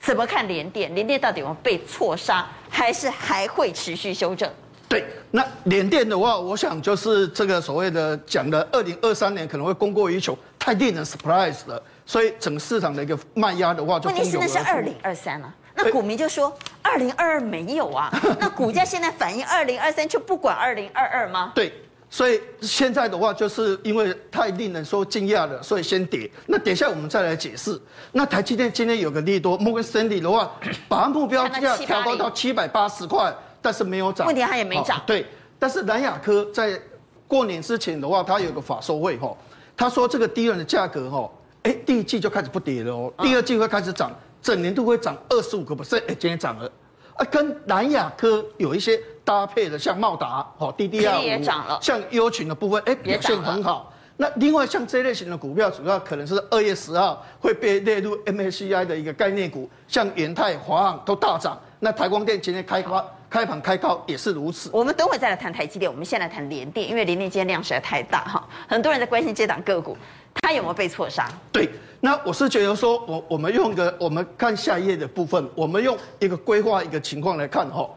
[0.04, 0.94] 怎么看联电？
[0.94, 4.52] 联电到底有没有被错杀，还是还会持续修正？
[4.90, 11.82] 对，那联电的话，我想就是这个所谓的讲的，二零二三年可能会供过于求，太令人 surprise 了。
[12.06, 21.54] 所以整个市场的一个卖压的话就，就问题现在是二零二三了，那股民就说二零二二没有啊，那股价现在反映二零二三，就不管二零二二吗？
[21.56, 21.74] 对。
[22.14, 26.30] 所以现在的话，就是因为太令人说惊讶了，所以先跌。
[26.46, 27.82] 那等一下我们再来解释。
[28.12, 30.52] 那台积电今天有个利多，摩根士丹利的话，
[30.88, 34.28] 把目标价调高到七百八十块，但是没有涨。
[34.28, 35.02] 问题它也没涨。
[35.08, 35.26] 对，
[35.58, 36.80] 但是南亚科在
[37.28, 39.36] 过年之前的话，它有个法收会哈，
[39.76, 41.32] 他说这个 DRAM 的价格哈，
[41.64, 46.72] 哎，第一季就开始不跌了哦，第二季会开始涨，整年都会涨二十五个 percent，哎，今天涨了。
[47.16, 53.92] 啊，跟南亚科有一些搭配的，像茂达，哦，DDR 也涨了，像优群的部分，哎，表现很好。
[54.16, 61.60] 那另外像这类型的股票，主要可能是二月十号会被列入 MSCI 的一个概念股，像元泰、华航都大涨。
[61.80, 64.70] 那台光电今天开发开盘开高也是如此。
[64.72, 69.98] 我们等会再来谈台积电，我们先来谈联电，因为联电今天量实在太大哈，很多人在关心这档个股，
[70.36, 71.28] 它有没有被错杀？
[71.52, 71.70] 对。
[72.00, 77.90] 那我是觉得说，我我们用一个，我们看下一页的部分，我们用一个规划一个情况来看哈。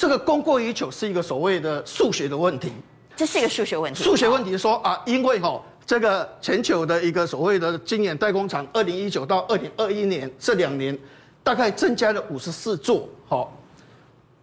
[0.00, 2.72] 这个供过于求是一个所谓的数学的问题。
[3.14, 4.02] 这是一个数学问题。
[4.02, 10.98] 数学问题说啊，因为哈，这个全球的一个所谓的晶圆代工厂，二零一九到二零二一年这两年，
[11.42, 13.54] 大概增加了五十四座，好，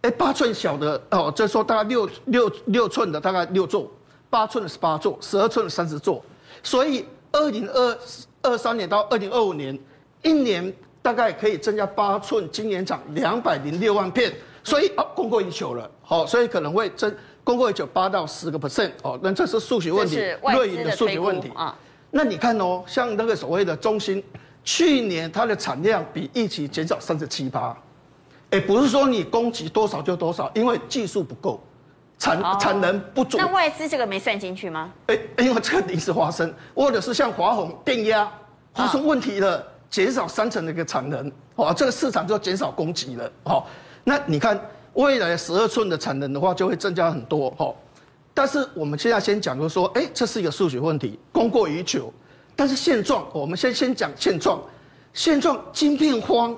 [0.02, 3.90] 哎，八寸小的哦，这说大概六六六寸的大概六座，
[4.30, 6.24] 八寸的十八座，十二寸的三十座，
[6.62, 7.98] 所以二零二
[8.42, 9.76] 二三年到二零二五年，
[10.22, 14.32] 一年大概可以增加八寸晶圆厂两百零六万片，
[14.68, 17.14] 所以哦，供过于求了，好，所以可能会增。
[17.42, 21.74] 供过于求八到十个 percent 哦，那这是数学问题，瑞银的数学问题啊。
[22.10, 24.22] 那你看哦，像那个所谓的中芯，
[24.62, 27.74] 去年它的产量比预期减少三十七趴，
[28.50, 31.58] 哎，不是说你供给多少就多少，因为技术不够，
[32.18, 33.38] 产产能不足。
[33.38, 34.92] 那外资这个没算进去吗？
[35.06, 38.30] 哎，因为这个临时发生，或者是像华虹电压
[38.74, 43.64] 发生问题了，减少三成的一个产能，哦，这个市场就减少供给了，哦，
[44.08, 44.58] 那你看。
[44.94, 47.72] 未来十二寸的产能的话，就会增加很多哈。
[48.34, 52.12] 但是我们现在先讲，就是说，哎，这是一个数学问题，供过于求。
[52.56, 54.60] 但是现状，我们先先讲现状。
[55.12, 56.56] 现状，晶片荒，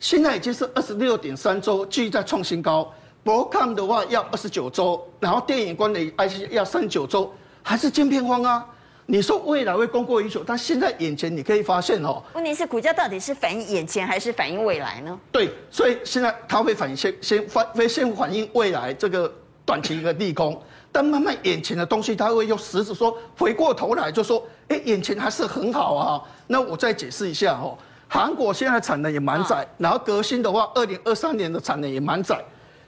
[0.00, 2.92] 现在已经是二十六点三周，继续在创新高。
[3.24, 7.32] Broadcom 的话要二十九周，然后电影管理 IC 要三十九周，
[7.62, 8.66] 还是晶片荒啊？
[9.08, 15.16] 你说未来会供过于求，但现在眼前你可以发现哦，问题是股价到底是反映眼前还是反映未来呢？
[15.30, 19.32] 对，所以现在它会反映先先反会先反映未来这个
[19.64, 26.20] 短期一个利空，但慢慢眼前的东西，它会用实质说回过头来就说，哎，眼前还是很好啊。
[26.48, 32.44] 那我再解释一下哦，韩国现在产能也蛮载，然后革新的话，二零二三年的产能也蛮载。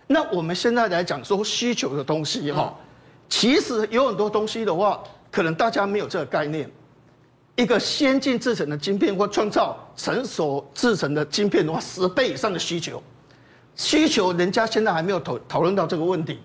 [0.08, 2.74] 那我们现在来讲说需求的东西哈，
[3.28, 5.00] 其实有很多东西的话。
[5.30, 6.70] 可能大家没有这个概念，
[7.56, 13.02] 一个先进制成的晶片或创造成熟制成的晶片的话，十倍以上的需求，
[13.74, 16.38] 需求人家现在还没有讨讨论到这个问题。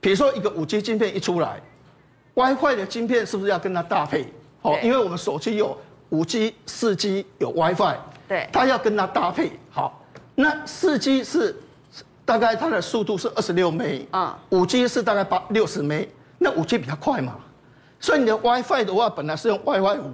[0.00, 1.60] 比如说一个五 G 晶片一出来
[2.34, 4.26] ，WiFi 的晶片是不是要跟它搭配？
[4.60, 5.76] 好，因为我们手机有
[6.10, 7.96] 五 G、四 G 有 WiFi，
[8.28, 9.52] 对，它要跟它搭配。
[9.70, 10.02] 好，
[10.34, 11.56] 那四 G 是
[12.24, 16.08] 大概它的速度是二十六枚啊，五 G 是大概八六十枚
[16.38, 17.36] 那五 G 比较快嘛。
[17.98, 20.10] 所以你的 WiFi 的话，本来是用 WiFi 五，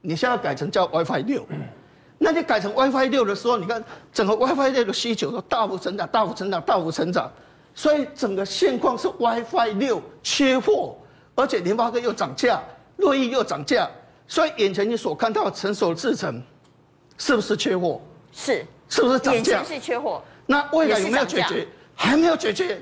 [0.00, 1.46] 你现在改成叫 WiFi 六，
[2.18, 7.30] 那你改成 WiFi 六的时候，你看整个 WiFi 六的需求都大幅成长，大幅成长，大幅成长，
[7.74, 10.96] 所以整个现况是 WiFi 六缺货，
[11.34, 12.62] 而且联发科又涨价，
[12.96, 13.88] 瑞昱又涨价，
[14.26, 16.42] 所以眼前你所看到的成熟制程，
[17.18, 18.00] 是不是缺货？
[18.32, 19.34] 是，是不是涨价？
[19.34, 20.22] 眼前是缺货。
[20.46, 21.68] 那未来有没有解决？
[21.94, 22.80] 还没有解决。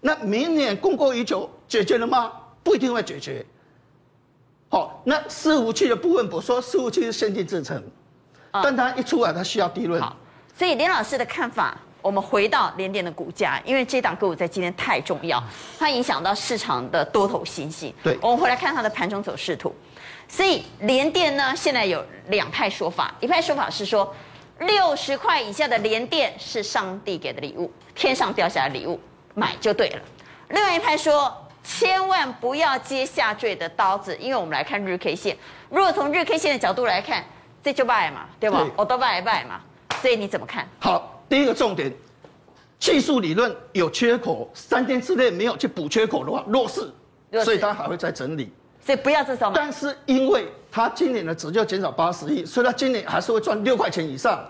[0.00, 2.32] 那明年供过于求解决了吗？
[2.62, 3.44] 不一定会解决。
[4.72, 7.84] 好，那伺服器的部分，我说伺服器是先进制程，
[8.50, 10.00] 但它一出来，它需要低润。
[10.00, 10.16] 好，
[10.56, 15.44] 所以连老师的看法，我们回到联电的股价，因为这档个股在今天太重要，
[15.78, 17.94] 它影响到市场的多头信息。
[18.02, 19.74] 对，我们回来看它的盘中走势图。
[20.26, 24.10] 所以联电呢，现在有两派说法，一派说法是说，
[24.60, 28.98] 六十块以下的联电是上帝给的礼物，天上掉下来的礼物，
[29.34, 30.00] 买就对了。
[30.48, 31.30] 另外一派说。
[31.62, 35.36] 千万不要接下坠的刀子，因为我们来看日 K 线。
[35.70, 37.24] 如果从日 K 线的角度来看，
[37.62, 38.66] 这就败嘛，对吧？
[38.76, 39.60] 我都败败嘛，
[40.00, 40.66] 所以你怎么看？
[40.80, 41.92] 好，第一个重点，
[42.80, 46.92] 技术理论有缺口，三天之内没有去补缺口的话，弱势，
[47.44, 48.52] 所以它还会再整理。
[48.84, 49.52] 所以不要这时候。
[49.54, 54.44] 但是因为它今年的值就减少八十亿，所以它今年还是会赚六块钱以上，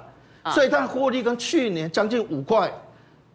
[0.46, 2.72] 所以它的获利跟去年将近五块，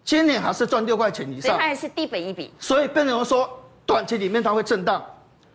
[0.03, 1.51] 今年还是赚六块钱以上。
[1.51, 2.51] 所以它还是低本一比。
[2.59, 3.47] 所以变成说。
[3.87, 5.03] 短期里面它会震荡，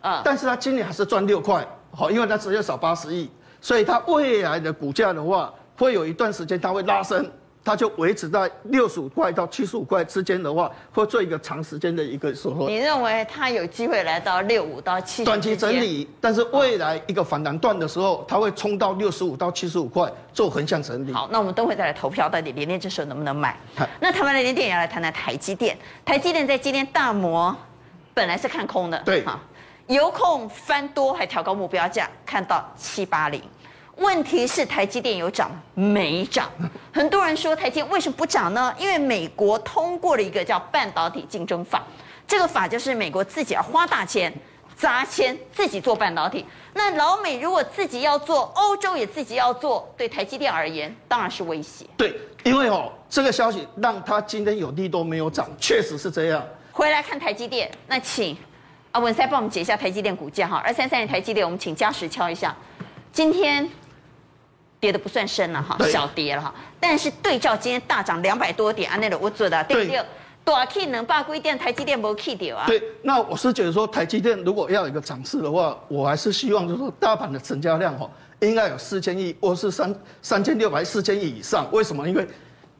[0.01, 3.29] 啊，但是它今年还是赚六块，好，因为它只有少八十亿，
[3.61, 7.29] 所以它未来的股价的话，会有一段时间它会拉升，
[7.63, 12.67] 它就维持在六十五块到七十五块之间的话，会做一个长时间的一个收获。
[12.67, 15.23] 你认为它有机会来到六五到七？
[15.23, 21.13] 短期整理，但是未来一个反弹段的时候，它会冲到六十五到七十五块做横向整理。
[21.13, 23.55] 好，那我们等会再来投票，到底联电这时候能不能买？
[23.99, 27.55] 那台湾的联电也要来谈谈台积电，台积电在今天大摩。
[28.13, 29.39] 本来是看空的，对哈，
[29.87, 33.41] 由空翻多，还调高目标价，看到七八零。
[33.97, 36.49] 问题是台积电有涨没涨？
[36.91, 38.73] 很多人说台积电为什么不涨呢？
[38.79, 41.83] 因为美国通过了一个叫半导体竞争法，
[42.27, 44.33] 这个法就是美国自己要花大钱
[44.75, 46.43] 砸钱自己做半导体。
[46.73, 51.85] 那老美如果自己要做，欧洲也自己要做，对台积电而言当然是威胁。
[51.95, 56.43] 对，因为哦，这个消息让它今天有利都没有涨，确实是这样。
[56.73, 58.35] 回来看台积电，那请
[58.91, 62.53] 啊文赛帮我们解一下台积电股价哈，二三三零台积电，我们请嘉实敲一下，
[63.11, 63.69] 今天
[64.79, 70.03] 跌的不算深了哈，小跌了哈，但是对照今天大涨两百多点，啊那个我做的对不对？
[70.43, 72.65] 大 K 能把规电，台积电没 K 掉啊？
[72.67, 78.09] 对，那我是觉得说台积电如果要有一个涨势的话，我还是希望就是说大盘的成交量哈，
[78.41, 81.65] 应该有四千亿，或是三三千六百四千亿以上。
[81.71, 82.09] 为什么？
[82.09, 82.27] 因为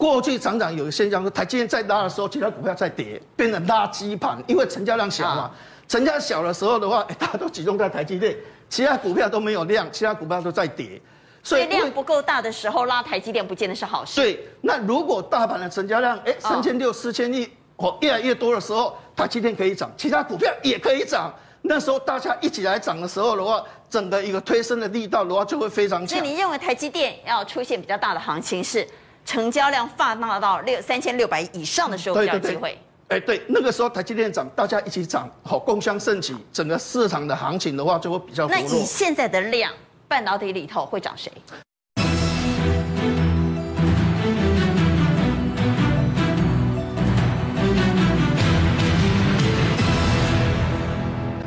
[0.04, 5.44] 过去常常有个现象说，台积电在拉的时候，其他股票在跌，变成垃圾盘，因为成交量小嘛。
[5.44, 5.52] 啊、
[5.88, 8.36] 成交量小的时候的话，大家都集中在台积电，
[8.68, 11.02] 其他股票都没有量，其他股票都在跌。
[11.42, 14.20] 所以量不够大的时候，拉台积电不见得是好事。
[14.20, 21.34] 对，那如果大盘的成交量哎三千六四千亿哦越来越多的时候，台积电可以涨，其他股票也可以涨。
[21.62, 26.20] 那时候大家一起来涨的时候的话，整个一个推升的力道的话就会非常强。
[26.20, 28.86] 所以你认为台积电要出现比较大的行情，是
[29.26, 32.78] 成交量放大到六三千六百亿以上的时候比较机会？
[33.10, 38.48] 哎，对，那个时候台积电涨，大家一起涨，好共襄盛举，整个市场的行情的话就会比较。
[38.48, 39.72] 那以现在的量。
[40.06, 41.32] 半导体里头会涨谁？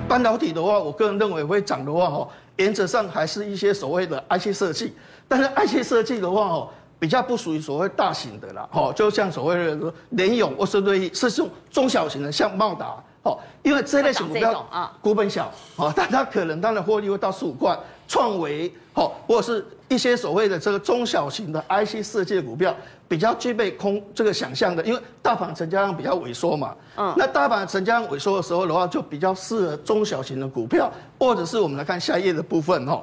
[0.08, 4.96] 半导体的话，我个人认为会涨的话，哈，原则上还是一些所谓的 IC 设计，
[5.28, 6.68] 但是 IC 设计的话，哦，
[7.06, 15.44] 比较不属于所谓大型的啦，哈，就像所谓的联咏或是对，是这种中小型的，像茂达，哦，因为这类型股票啊，股本小，
[15.76, 17.78] 啊， 但它可能它的获利会到十五块。
[18.08, 22.74] 创维，哦，或者是一些所谓的这个中小型的 IC 设计的股票，
[23.08, 30.88] 比较具备空这个想象的，因为大盘成交量比较萎缩嘛，嗯，那大盘成交量萎缩的时候的话，就比较适合中小型的股票，
[31.18, 33.02] 或者是我们来看下一页的部分，哈，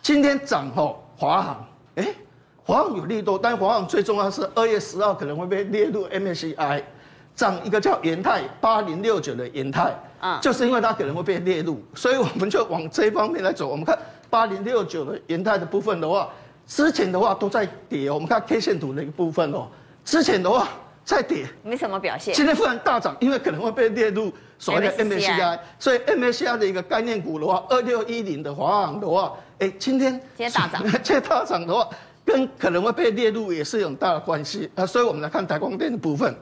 [0.00, 1.66] 今天涨，哦，华航，
[1.96, 2.06] 哎，
[2.70, 6.80] 华航有利多，但华航最重要是二月十号可能会被列入 MSCI，
[7.34, 13.98] 涨一个叫元泰八零六九的元泰，啊，就是因为它可能会被列入，所以我们就往这一方面来走，我们看。
[14.30, 16.30] 八零六九的元泰的部分的话，
[16.64, 18.14] 之前的话都在跌哦。
[18.14, 19.66] 我们看 K 线图的一个部分哦，
[20.04, 20.68] 之前的话
[21.04, 22.32] 在跌，没什么表现。
[22.32, 31.88] 今天忽然大涨，因为可能会被列入所谓的 MSCI，所以 MSCI 的一个概念股的话，二六一零的华航的话，哎，今天今天大涨， 今天大涨的话，
[32.30, 34.86] 跟可能会被列入也是有很大的关系啊。
[34.86, 36.34] 所以我们来看台光电的部分。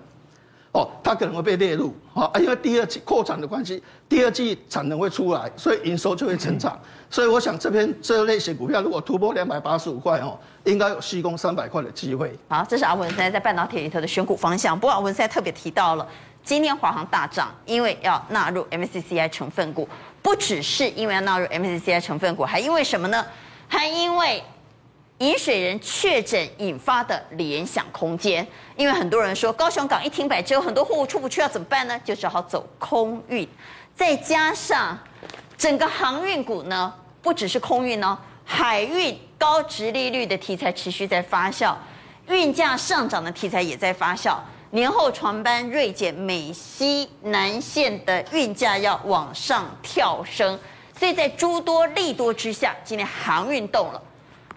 [0.73, 6.79] 哦，它可能会被列入，啊，因为第二季扩产的关系，第二季产能会出来，所以营收就会成长。
[7.09, 12.39] 所以我想这边这类型股票如果突破两百八十五块哦，应该有吸攻三百块的机会。
[12.51, 14.79] 好，这是阿文现在在半导体里头的选股方向。
[14.79, 16.07] 不过阿文在特别提到了，
[16.45, 19.89] 今天华航大涨，因为要纳入 MSCI 成分股，
[20.21, 23.25] 不只是因为要纳入 MSCI 成分股，还因为什么呢？
[23.67, 24.45] 还因为。
[25.19, 28.47] 引水人确诊引发的联想空间，
[28.77, 32.01] 因为很多人说高雄港一停摆之后，很多货物出不去，要怎么办呢？
[32.05, 33.49] 就只好走空运。
[33.97, 34.97] 再加上
[35.57, 41.75] 整个航运股呢，不只是空运哦，海运高殖利率的题材持续在发酵，
[42.29, 44.37] 运价上涨的题材也在发酵。
[44.71, 50.57] 年后船班锐减，美西南线的运价要往上跳升，
[50.97, 54.01] 所以在诸多利多之下，今天航运动了。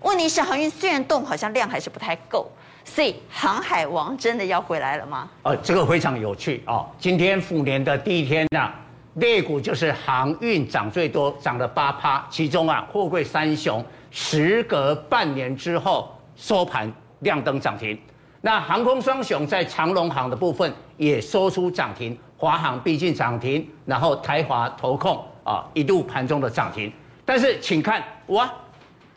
[0.01, 2.49] 问题是航运虽然动，好像量还是不太够，
[2.83, 5.29] 所以航海王真的要回来了吗？
[5.43, 6.89] 呃，这个非常有趣哦。
[6.97, 8.73] 今天虎年的第一天呢、啊，
[9.15, 12.25] 类股就是航运涨最多，涨了八趴。
[12.31, 17.95] 其中啊，货柜三雄时隔半年之后收盘亮灯涨停。
[18.41, 26.91] 那航空双雄在长荣航的部分也收出涨停，华航毕竟涨停，然后台华投控啊一度盘中的涨停。
[27.23, 28.51] 但是请看哇。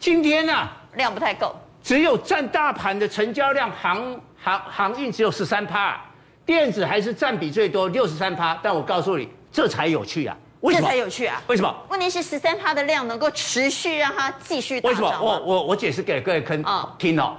[0.04, 5.98] 今天啊，量不太够，只有占大盘的成交量航航航运只有十三趴，
[6.44, 8.54] 电子还是占比最多六十三趴。
[8.62, 10.36] 但我告诉你，这才有趣啊！
[10.60, 10.86] 为什么？
[10.86, 11.40] 这才有趣啊！
[11.46, 11.74] 为什么？
[11.88, 14.78] 问题是十三趴的量能够持续让它继续。
[14.80, 15.08] 为什么？
[15.22, 16.62] 我我我解释给各位听
[16.98, 17.38] 听哦。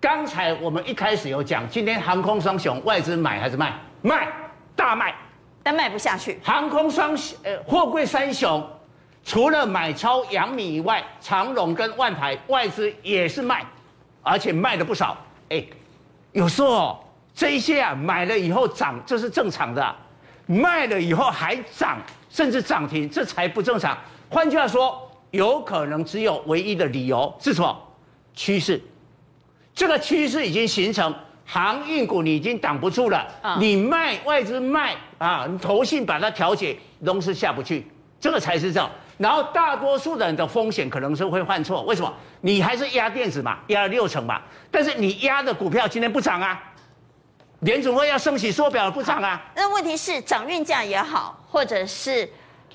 [0.00, 3.72] 刚才我们一开始有讲，今天航空双雄外资买还是卖？
[4.02, 4.26] 卖，
[4.74, 5.14] 大卖，
[5.62, 6.40] 但卖不下去。
[6.42, 8.68] 航空双呃货柜三雄。
[9.24, 13.64] 除了买超阳明以外，长荣跟万台外资也是卖，
[14.22, 15.16] 而且卖的不少。
[15.50, 15.64] 哎，
[16.32, 17.04] 有时候
[17.34, 19.82] 这一些啊买了以后涨，这是正常的；
[20.46, 21.98] 卖了以后还涨，
[22.28, 23.96] 甚至涨停，这才不正常。
[24.28, 27.76] 换句话说，有可能只有唯一的理由是什么？
[28.34, 28.80] 趋势。
[29.74, 31.14] 这个趋势已经形成，
[31.44, 33.26] 航运股你已经挡不住了。
[33.58, 37.86] 你卖外资卖啊，你投信把它调节，都是下不去。
[38.18, 38.90] 这个才是这样。
[39.20, 42.10] 然后大多数人的风险可能是会犯错，为什么？
[42.40, 44.40] 你还是压电子嘛，压了六成嘛，
[44.70, 46.58] 但是你压的股票今天不涨啊，
[47.58, 49.38] 联总会要升息缩表不涨啊。
[49.54, 52.26] 那问题是涨运价也好，或者是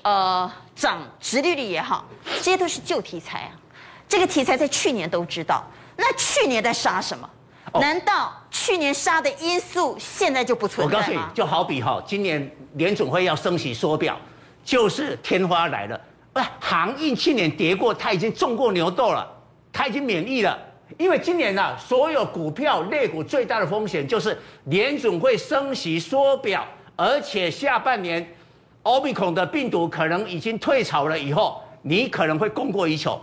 [0.02, 2.04] 呃涨殖利率也好，
[2.36, 3.50] 这些都是旧题材啊。
[4.08, 5.64] 这个题材在去年都知道，
[5.96, 7.28] 那去年在杀什么？
[7.80, 11.04] 难道去年杀的因素现在就不存在吗？
[11.04, 14.16] 我告诉你，就好比哈，今年联总会要升息缩表，
[14.64, 16.00] 就是天花来了。
[16.36, 19.26] 不是，航运去年跌过，它已经中过牛痘了，
[19.72, 20.58] 它已经免疫了。
[20.98, 26.62] 因为今年呢、啊，所有股票类股最大的风险就是联准会升息缩表，
[26.94, 28.34] 而且下半年
[28.82, 33.18] 欧米孔的病毒可能已经退潮了以后，你可能会供过于求，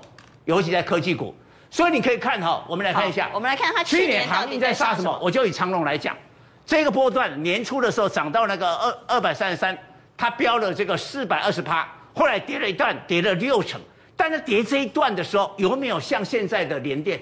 [0.46, 1.36] 尤其在科技股。
[1.70, 5.20] 所以你可以看哈，我们来看一下，我们来看它去年航运在杀什么？
[5.22, 6.18] 我就以长荣来讲，
[6.66, 9.78] 这个波段年初的时候涨到那个二二百三十三，
[10.18, 13.80] 它飙了这个四百二十趴，后来跌了一段，跌了六成。
[14.16, 17.20] 但是跌这一段的时候，有没有像现在的联电？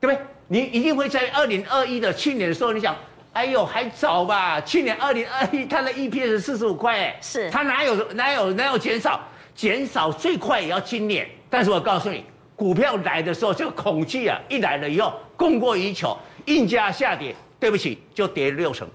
[0.00, 0.24] 对不对？
[0.46, 2.96] 你一定会在二零二一的去年的时候，你想，
[3.32, 4.60] 哎呦，还早吧？
[4.60, 9.20] 去年二零二一它的 EPS 是四十五块，哎，是它哪有哪有哪有减少？
[9.54, 11.28] 减少最快也要今年。
[11.50, 12.24] 但是我告诉你，
[12.56, 16.16] 股票来的时候，这个恐惧啊，一来了以后，供过于求，
[16.46, 18.88] 硬价下跌，对不起，就跌六成。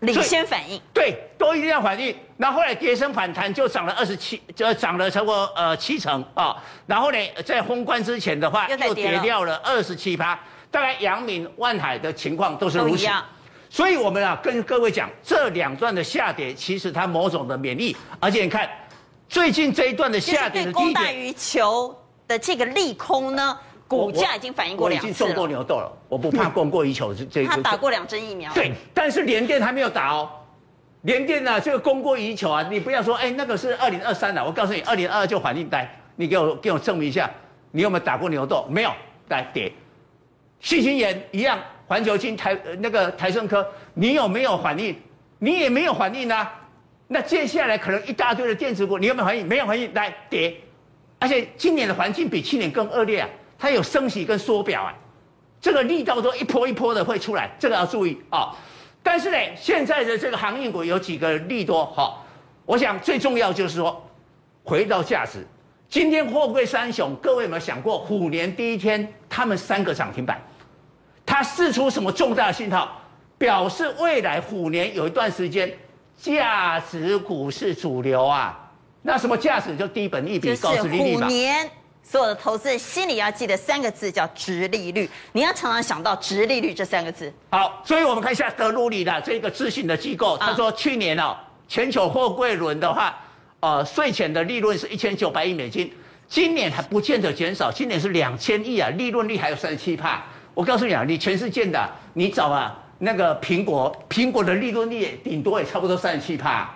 [0.00, 2.14] 领先反应，对，都一定要反应。
[2.36, 6.56] 那后，后来跌升反弹就涨了二十七，就涨了超过呃七成啊。
[6.86, 10.38] 然后呢，在封关之前的话，又跌掉了二十七趴。
[10.70, 13.06] 大概阳明、万海的情况都是如此。
[13.70, 17.96] 所以我们啊，跟各位讲，这两段的下跌，其实它某种的免疫。
[18.20, 18.68] 而且你看，
[19.28, 23.58] 最近这一段的下跌的低点，供大于求的这个利空呢？
[23.88, 27.14] 股价已经反应过两次了，我已经中过牛痘了，我不怕供过于求。
[27.14, 28.52] 这他打过两针疫苗。
[28.52, 30.28] 对，但是联电还没有打哦。
[31.02, 37.30] 联电呢，这个供过于求啊，你不要说，哎，那个是二零二三的，我告诉你，二零二二就反应带，你给我给我证明一下，
[37.70, 38.66] 你有没有打过牛痘？
[38.68, 38.90] 没有，
[39.28, 39.72] 来跌。
[40.58, 41.56] 信心研一样，
[41.86, 43.64] 环球金台那个台盛科，
[43.94, 44.96] 你有没有反应？
[45.38, 46.52] 你也没有反应啊。
[47.06, 49.46] 那接下来可能一大堆的电子股，你有没有反应？
[49.46, 50.56] 没有反应，来跌。
[51.20, 53.28] 而且今年的环境比去年更恶劣啊。
[53.58, 54.94] 它有升息跟缩表啊，
[55.60, 58.54] 这个力道都一波一波的会出来，这个要注意啊。
[59.02, 62.22] 但是呢，现在的这个航运股有几个利多哈，
[62.64, 64.04] 我想最重要就是说，
[64.64, 65.46] 回到价值。
[65.88, 70.42] 今天货柜三雄，各位有没有想过，虎年第一天他们三个涨停板，
[71.24, 73.00] 它释出什么重大信号，
[73.38, 75.72] 表示未来虎年有一段时间
[76.16, 78.68] 价值股是主流啊。
[79.02, 81.28] 那什么价值就低本一比高殖利率嘛。
[82.08, 85.10] 所有的投资人心里要记得三个字，叫殖利率。
[85.32, 87.32] 你要常常想到殖利率这三个字。
[87.50, 91.36] 好，所以我们看一下德鲁里的这个咨询的机构，他说去年哦，
[91.66, 93.18] 全球货柜轮的话，
[93.58, 95.92] 呃，税前的利润是一千九百亿美金，
[96.28, 100.24] 今年还不见得减少，今年是两千亿啊，利润率还有三十七帕。
[100.54, 106.70] 我告诉你啊，你全世界的，你找啊那个苹果，苹果的利润率顶多也差不多三十七帕，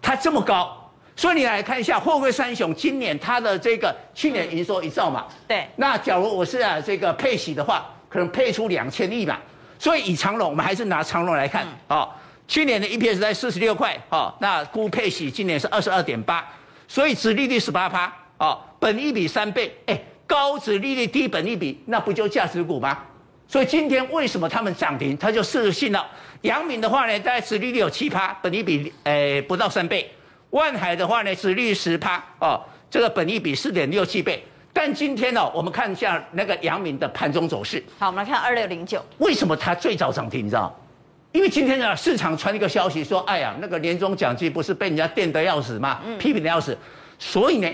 [0.00, 0.77] 它这么高。
[1.18, 5.66] 所以你来看一下货柜三雄今年它的这个去年营收一兆嘛，对。
[5.74, 9.36] 那假如我是啊这个配息的话，可能配出两千亿嘛。
[9.80, 12.08] 所以以长隆，我们还是拿长隆来看啊。
[12.46, 16.46] 去年的 EPS 在四十六块啊，那估配息今年是二十二点八，
[16.86, 22.96] 所以殖利率十八趴啊，本益比三倍，哎，高殖利率低本益比，那不就价值股吗？
[23.48, 25.16] 所以今天为什么他们涨停？
[25.16, 26.06] 它就失信了。
[26.42, 30.08] 阳明的话呢，大概殖利率有七趴，本益比诶不到三倍。
[30.50, 34.44] 万海的话呢，是利率十趴哦，这个本益比四点六七倍。
[34.72, 37.82] 但今天呢、哦，我们看一下那个阳明的盘中走势。
[37.98, 39.04] 好，我们来看二六零九。
[39.18, 40.46] 为什么它最早涨停？
[40.46, 40.74] 你知道？
[41.32, 46.00] 因为今天呢，市场传一个消息说，哎呀，那个年终奖金不是被人家电得要死吗？
[46.18, 46.76] 批评得要死。
[47.18, 47.68] 所以呢，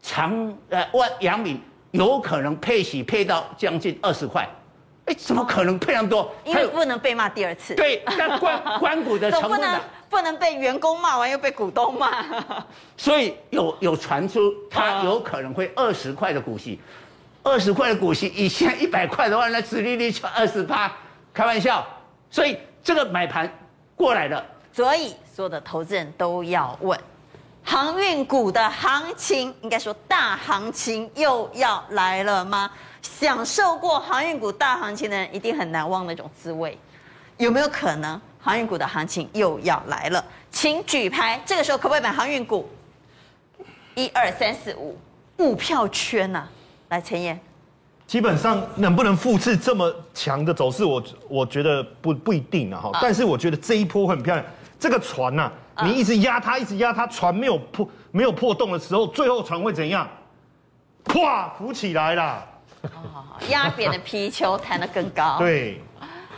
[0.00, 1.60] 长呃万阳明
[1.92, 4.48] 有可能配息配到将近二十块。
[5.06, 6.32] 哎，怎么可能配那么多？
[6.44, 7.74] 因为不能被骂第二次。
[7.74, 9.80] 对，但关 关谷的成分呢？
[10.08, 12.24] 不能被员工骂完又被股东骂，
[12.98, 16.78] 所以有有传出他有可能会二十块的股息，
[17.42, 20.92] 二十块的股息，以现在一百块的话，那殖利率就二十八，
[21.32, 21.84] 开玩笑。
[22.30, 23.50] 所以这个买盘
[23.96, 26.98] 过来了，所以所有的投资人都要问，
[27.64, 32.70] 航运股的行情，应该说大行情又要来了吗？
[33.02, 36.78] 享受过航运股大行情的人一定很难忘那种滋味，
[37.36, 38.20] 有没有可能？
[38.44, 41.40] 航运股的行情又要来了，请举牌。
[41.46, 42.68] 这个时候可不可以买航运股？
[43.94, 44.98] 一二三四五，
[45.38, 46.50] 五票圈呐、啊！
[46.88, 47.38] 来，陈彦，
[48.04, 52.90] 基本上能不能复制这么强的走势，我我觉得不不一定啊哈。
[53.00, 54.44] 但是我觉得这一波很漂亮。
[54.80, 60.08] 这个船呐、啊，你一直压它，一直压它，船没有破没有破洞的时候，最后船会怎样？
[61.04, 62.44] 咵，浮起来了。
[63.48, 65.38] 压扁的皮球弹得更高。
[65.38, 65.80] 对。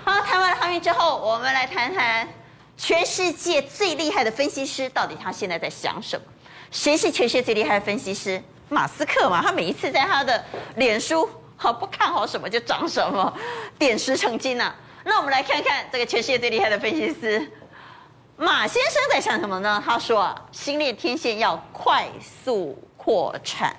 [0.05, 2.29] 好，谈完了航运之后，我们来谈谈
[2.77, 6.27] 全世界最厉害的分析师到底他现在在想什么？
[6.71, 8.43] 谁是全世界最厉害的分析师？
[8.69, 10.45] 马斯克嘛，他每一次在他的
[10.77, 13.33] 脸书好不看好什么就涨什么，
[13.79, 14.77] 点石成金呐、啊。
[15.05, 17.51] 那我们来看看这个全世界最厉害的分析师
[18.37, 19.83] 马先生在想什么呢？
[19.85, 23.75] 他说啊，星链天线要快速扩产。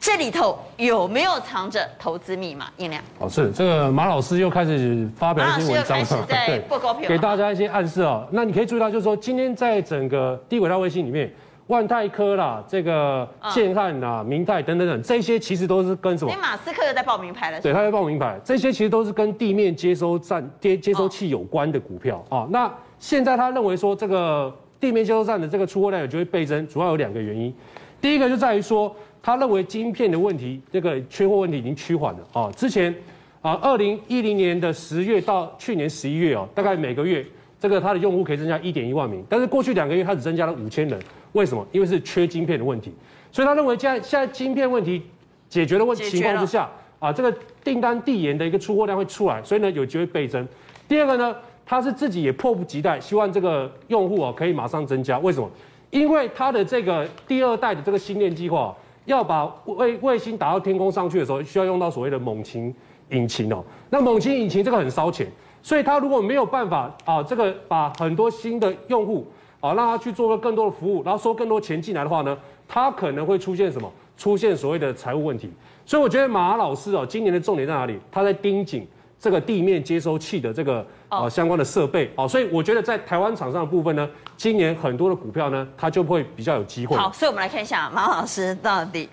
[0.00, 2.68] 这里头有没有藏着投资密码？
[2.78, 8.26] 印量哦，是这个马老师又开始发表一些文章了， 对，给大家一些暗示哦。
[8.32, 11.30] 那你可以注意到，就是说今天在整个低轨道卫星里面，
[11.66, 16.34] 万泰科啦、这个建汉啦、明泰等等等，这些其实都是跟什么？
[16.40, 17.60] 马斯克又在报名牌了。
[17.60, 22.48] 对，他在报名牌，这些其实都是跟地面接收站、接接收器有关的股票啊。
[22.50, 27.54] 那现在他认为说，这个地面接收站的这个出货量有机会倍增，主要有两个原因。
[28.00, 28.96] 第一个就在于说。
[29.22, 32.50] 他认为晶片的问题，这个缺货问题已经趋缓了啊。
[32.52, 32.94] 之前
[33.42, 37.24] 啊，二零一零年的十月到去年十一月哦，大概每个月
[37.58, 40.98] 这个它的用户可以增加一点一万名，但是过去两个月它只增加了五千人。
[41.32, 41.66] 为什么？
[41.70, 42.92] 因为是缺晶片的问题。
[43.30, 45.02] 所以他认为现在现在晶片问题
[45.48, 46.68] 解决的问情况之下
[46.98, 50.46] 啊，这个订单递延的一个出货量会出来，所以呢有机会倍增。
[50.88, 55.18] 第二个呢，他是自己也迫不及待，希望这个用户啊可以马上增加。
[55.18, 55.48] 为什么？
[55.90, 58.74] 因为他的这个第二代的这个新链计划。
[59.10, 62.74] 要把卫卫星打到天空上去的时候，需要用到所谓的猛禽
[63.10, 63.62] 引擎哦。
[63.90, 65.26] 那猛禽引擎这个很烧钱，
[65.62, 69.26] 所以它如果没有办法啊，这个把很多新的用户
[69.60, 72.36] 啊，让他去做个更多的服务，然后收更多钱进来的话呢，
[72.66, 73.90] 他可能会出现什么？
[74.16, 75.50] 出现所谓的财务问题。
[75.84, 77.98] 所以我觉得马老师哦，今年的重点在哪里？
[78.10, 78.86] 他在盯紧
[79.18, 80.86] 这个地面接收器的这个。
[81.10, 84.08] 啊，相关的设备哦，所以我觉得在台湾厂商的部分呢，
[84.40, 86.96] 今年很多的股票呢，它就会比较有机会。
[86.96, 89.06] 好，所以我们来看一下马老师到底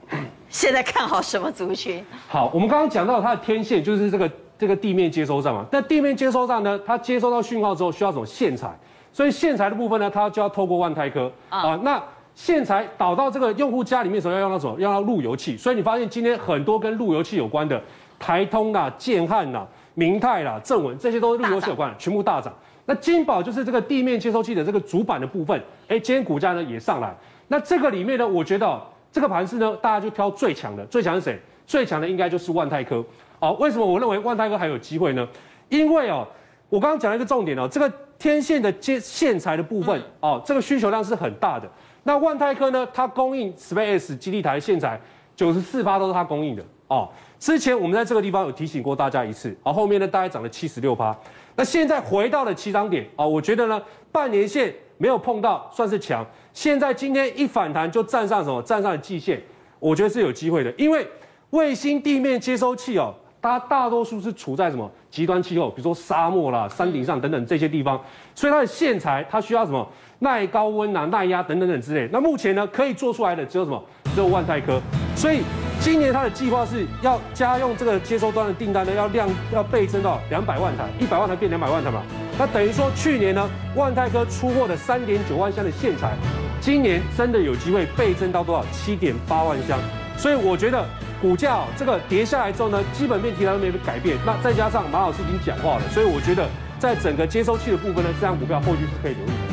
[0.50, 2.04] 现在看好什么族群？
[2.28, 8.78] 好，我们刚刚讲到它的天线就是这个这个地面接收站嘛，那地面接收站呢，它接收到讯号之后需要什么线材？
[9.14, 11.98] 所以线材的部分呢，它就要透过万泰科啊，那
[12.34, 14.78] 线材导到这个用户家里面的时候要用到什么？
[14.78, 15.56] 要用到路由器。
[15.56, 17.82] 所以你发现今天很多跟路由器有关的，
[18.18, 19.66] 台通啦、建汉啦。
[19.96, 22.54] 明泰啦、正文这些都是路由器有关的，全部大涨。
[22.84, 27.12] 那金宝就是这个地面接收器的这个主板的部分，哎，今天股价呢也上来。
[27.48, 28.80] 那这个里面呢，我觉得
[29.10, 31.40] 这个盘势呢，大家就挑最强的，最强是谁？
[31.66, 33.04] 最强的应该就是万泰科。
[33.40, 35.26] 哦，为什么我认为万泰科还有机会呢？
[35.70, 36.28] 因为哦，
[36.68, 41.68] 我刚刚讲了一个重点哦，这个天线的接线材的部分哦，这个需求量是很大的。
[42.04, 45.00] 那万泰科呢，它供应 SpaceX 基地台的线材，
[45.34, 47.08] 九十四趴都是它供应的哦。
[47.38, 51.16] 之前我们在这个地方有提醒过大家一次，啊，后面呢大概涨了七十六趴，
[51.54, 53.80] 那现在回到了起涨点啊，我觉得呢
[54.10, 58.62] 半年线没有碰到算是强，现在今天一反弹就站上什么？
[58.62, 59.42] 站上了季线，
[59.78, 61.06] 我觉得是有机会的，因为
[61.50, 68.02] 卫星地面接收器哦，它大多数是处在什么极端气候，比如说沙漠啦、山顶上等等这些地方，
[68.34, 69.86] 所以它的线材它需要什么
[70.18, 73.82] 耐高温啊、耐压等等等之类，那目前呢可以做出来的只有什么？
[74.14, 74.80] 只有万泰科，
[75.14, 75.40] 所以。
[75.78, 82.02] 今年它的计划是要家用这个接收端的订单呢，要量要倍增到两百万台，一百万台变两百万台嘛。
[82.38, 86.14] 那等于说去年呢，万泰科出货的三点九万箱的线材，
[86.62, 88.64] 今年真的有机会倍增到多少？
[88.72, 89.78] 七点八万箱。
[90.16, 90.82] 所以我觉得
[91.20, 94.16] 股价这个跌下来之后呢，基本面题材都没改变。
[94.24, 96.48] 那再加上马老师已经讲话了，所以我觉得
[96.78, 99.45] 在整个接收器的部分呢，这张股票后续是可以留意的。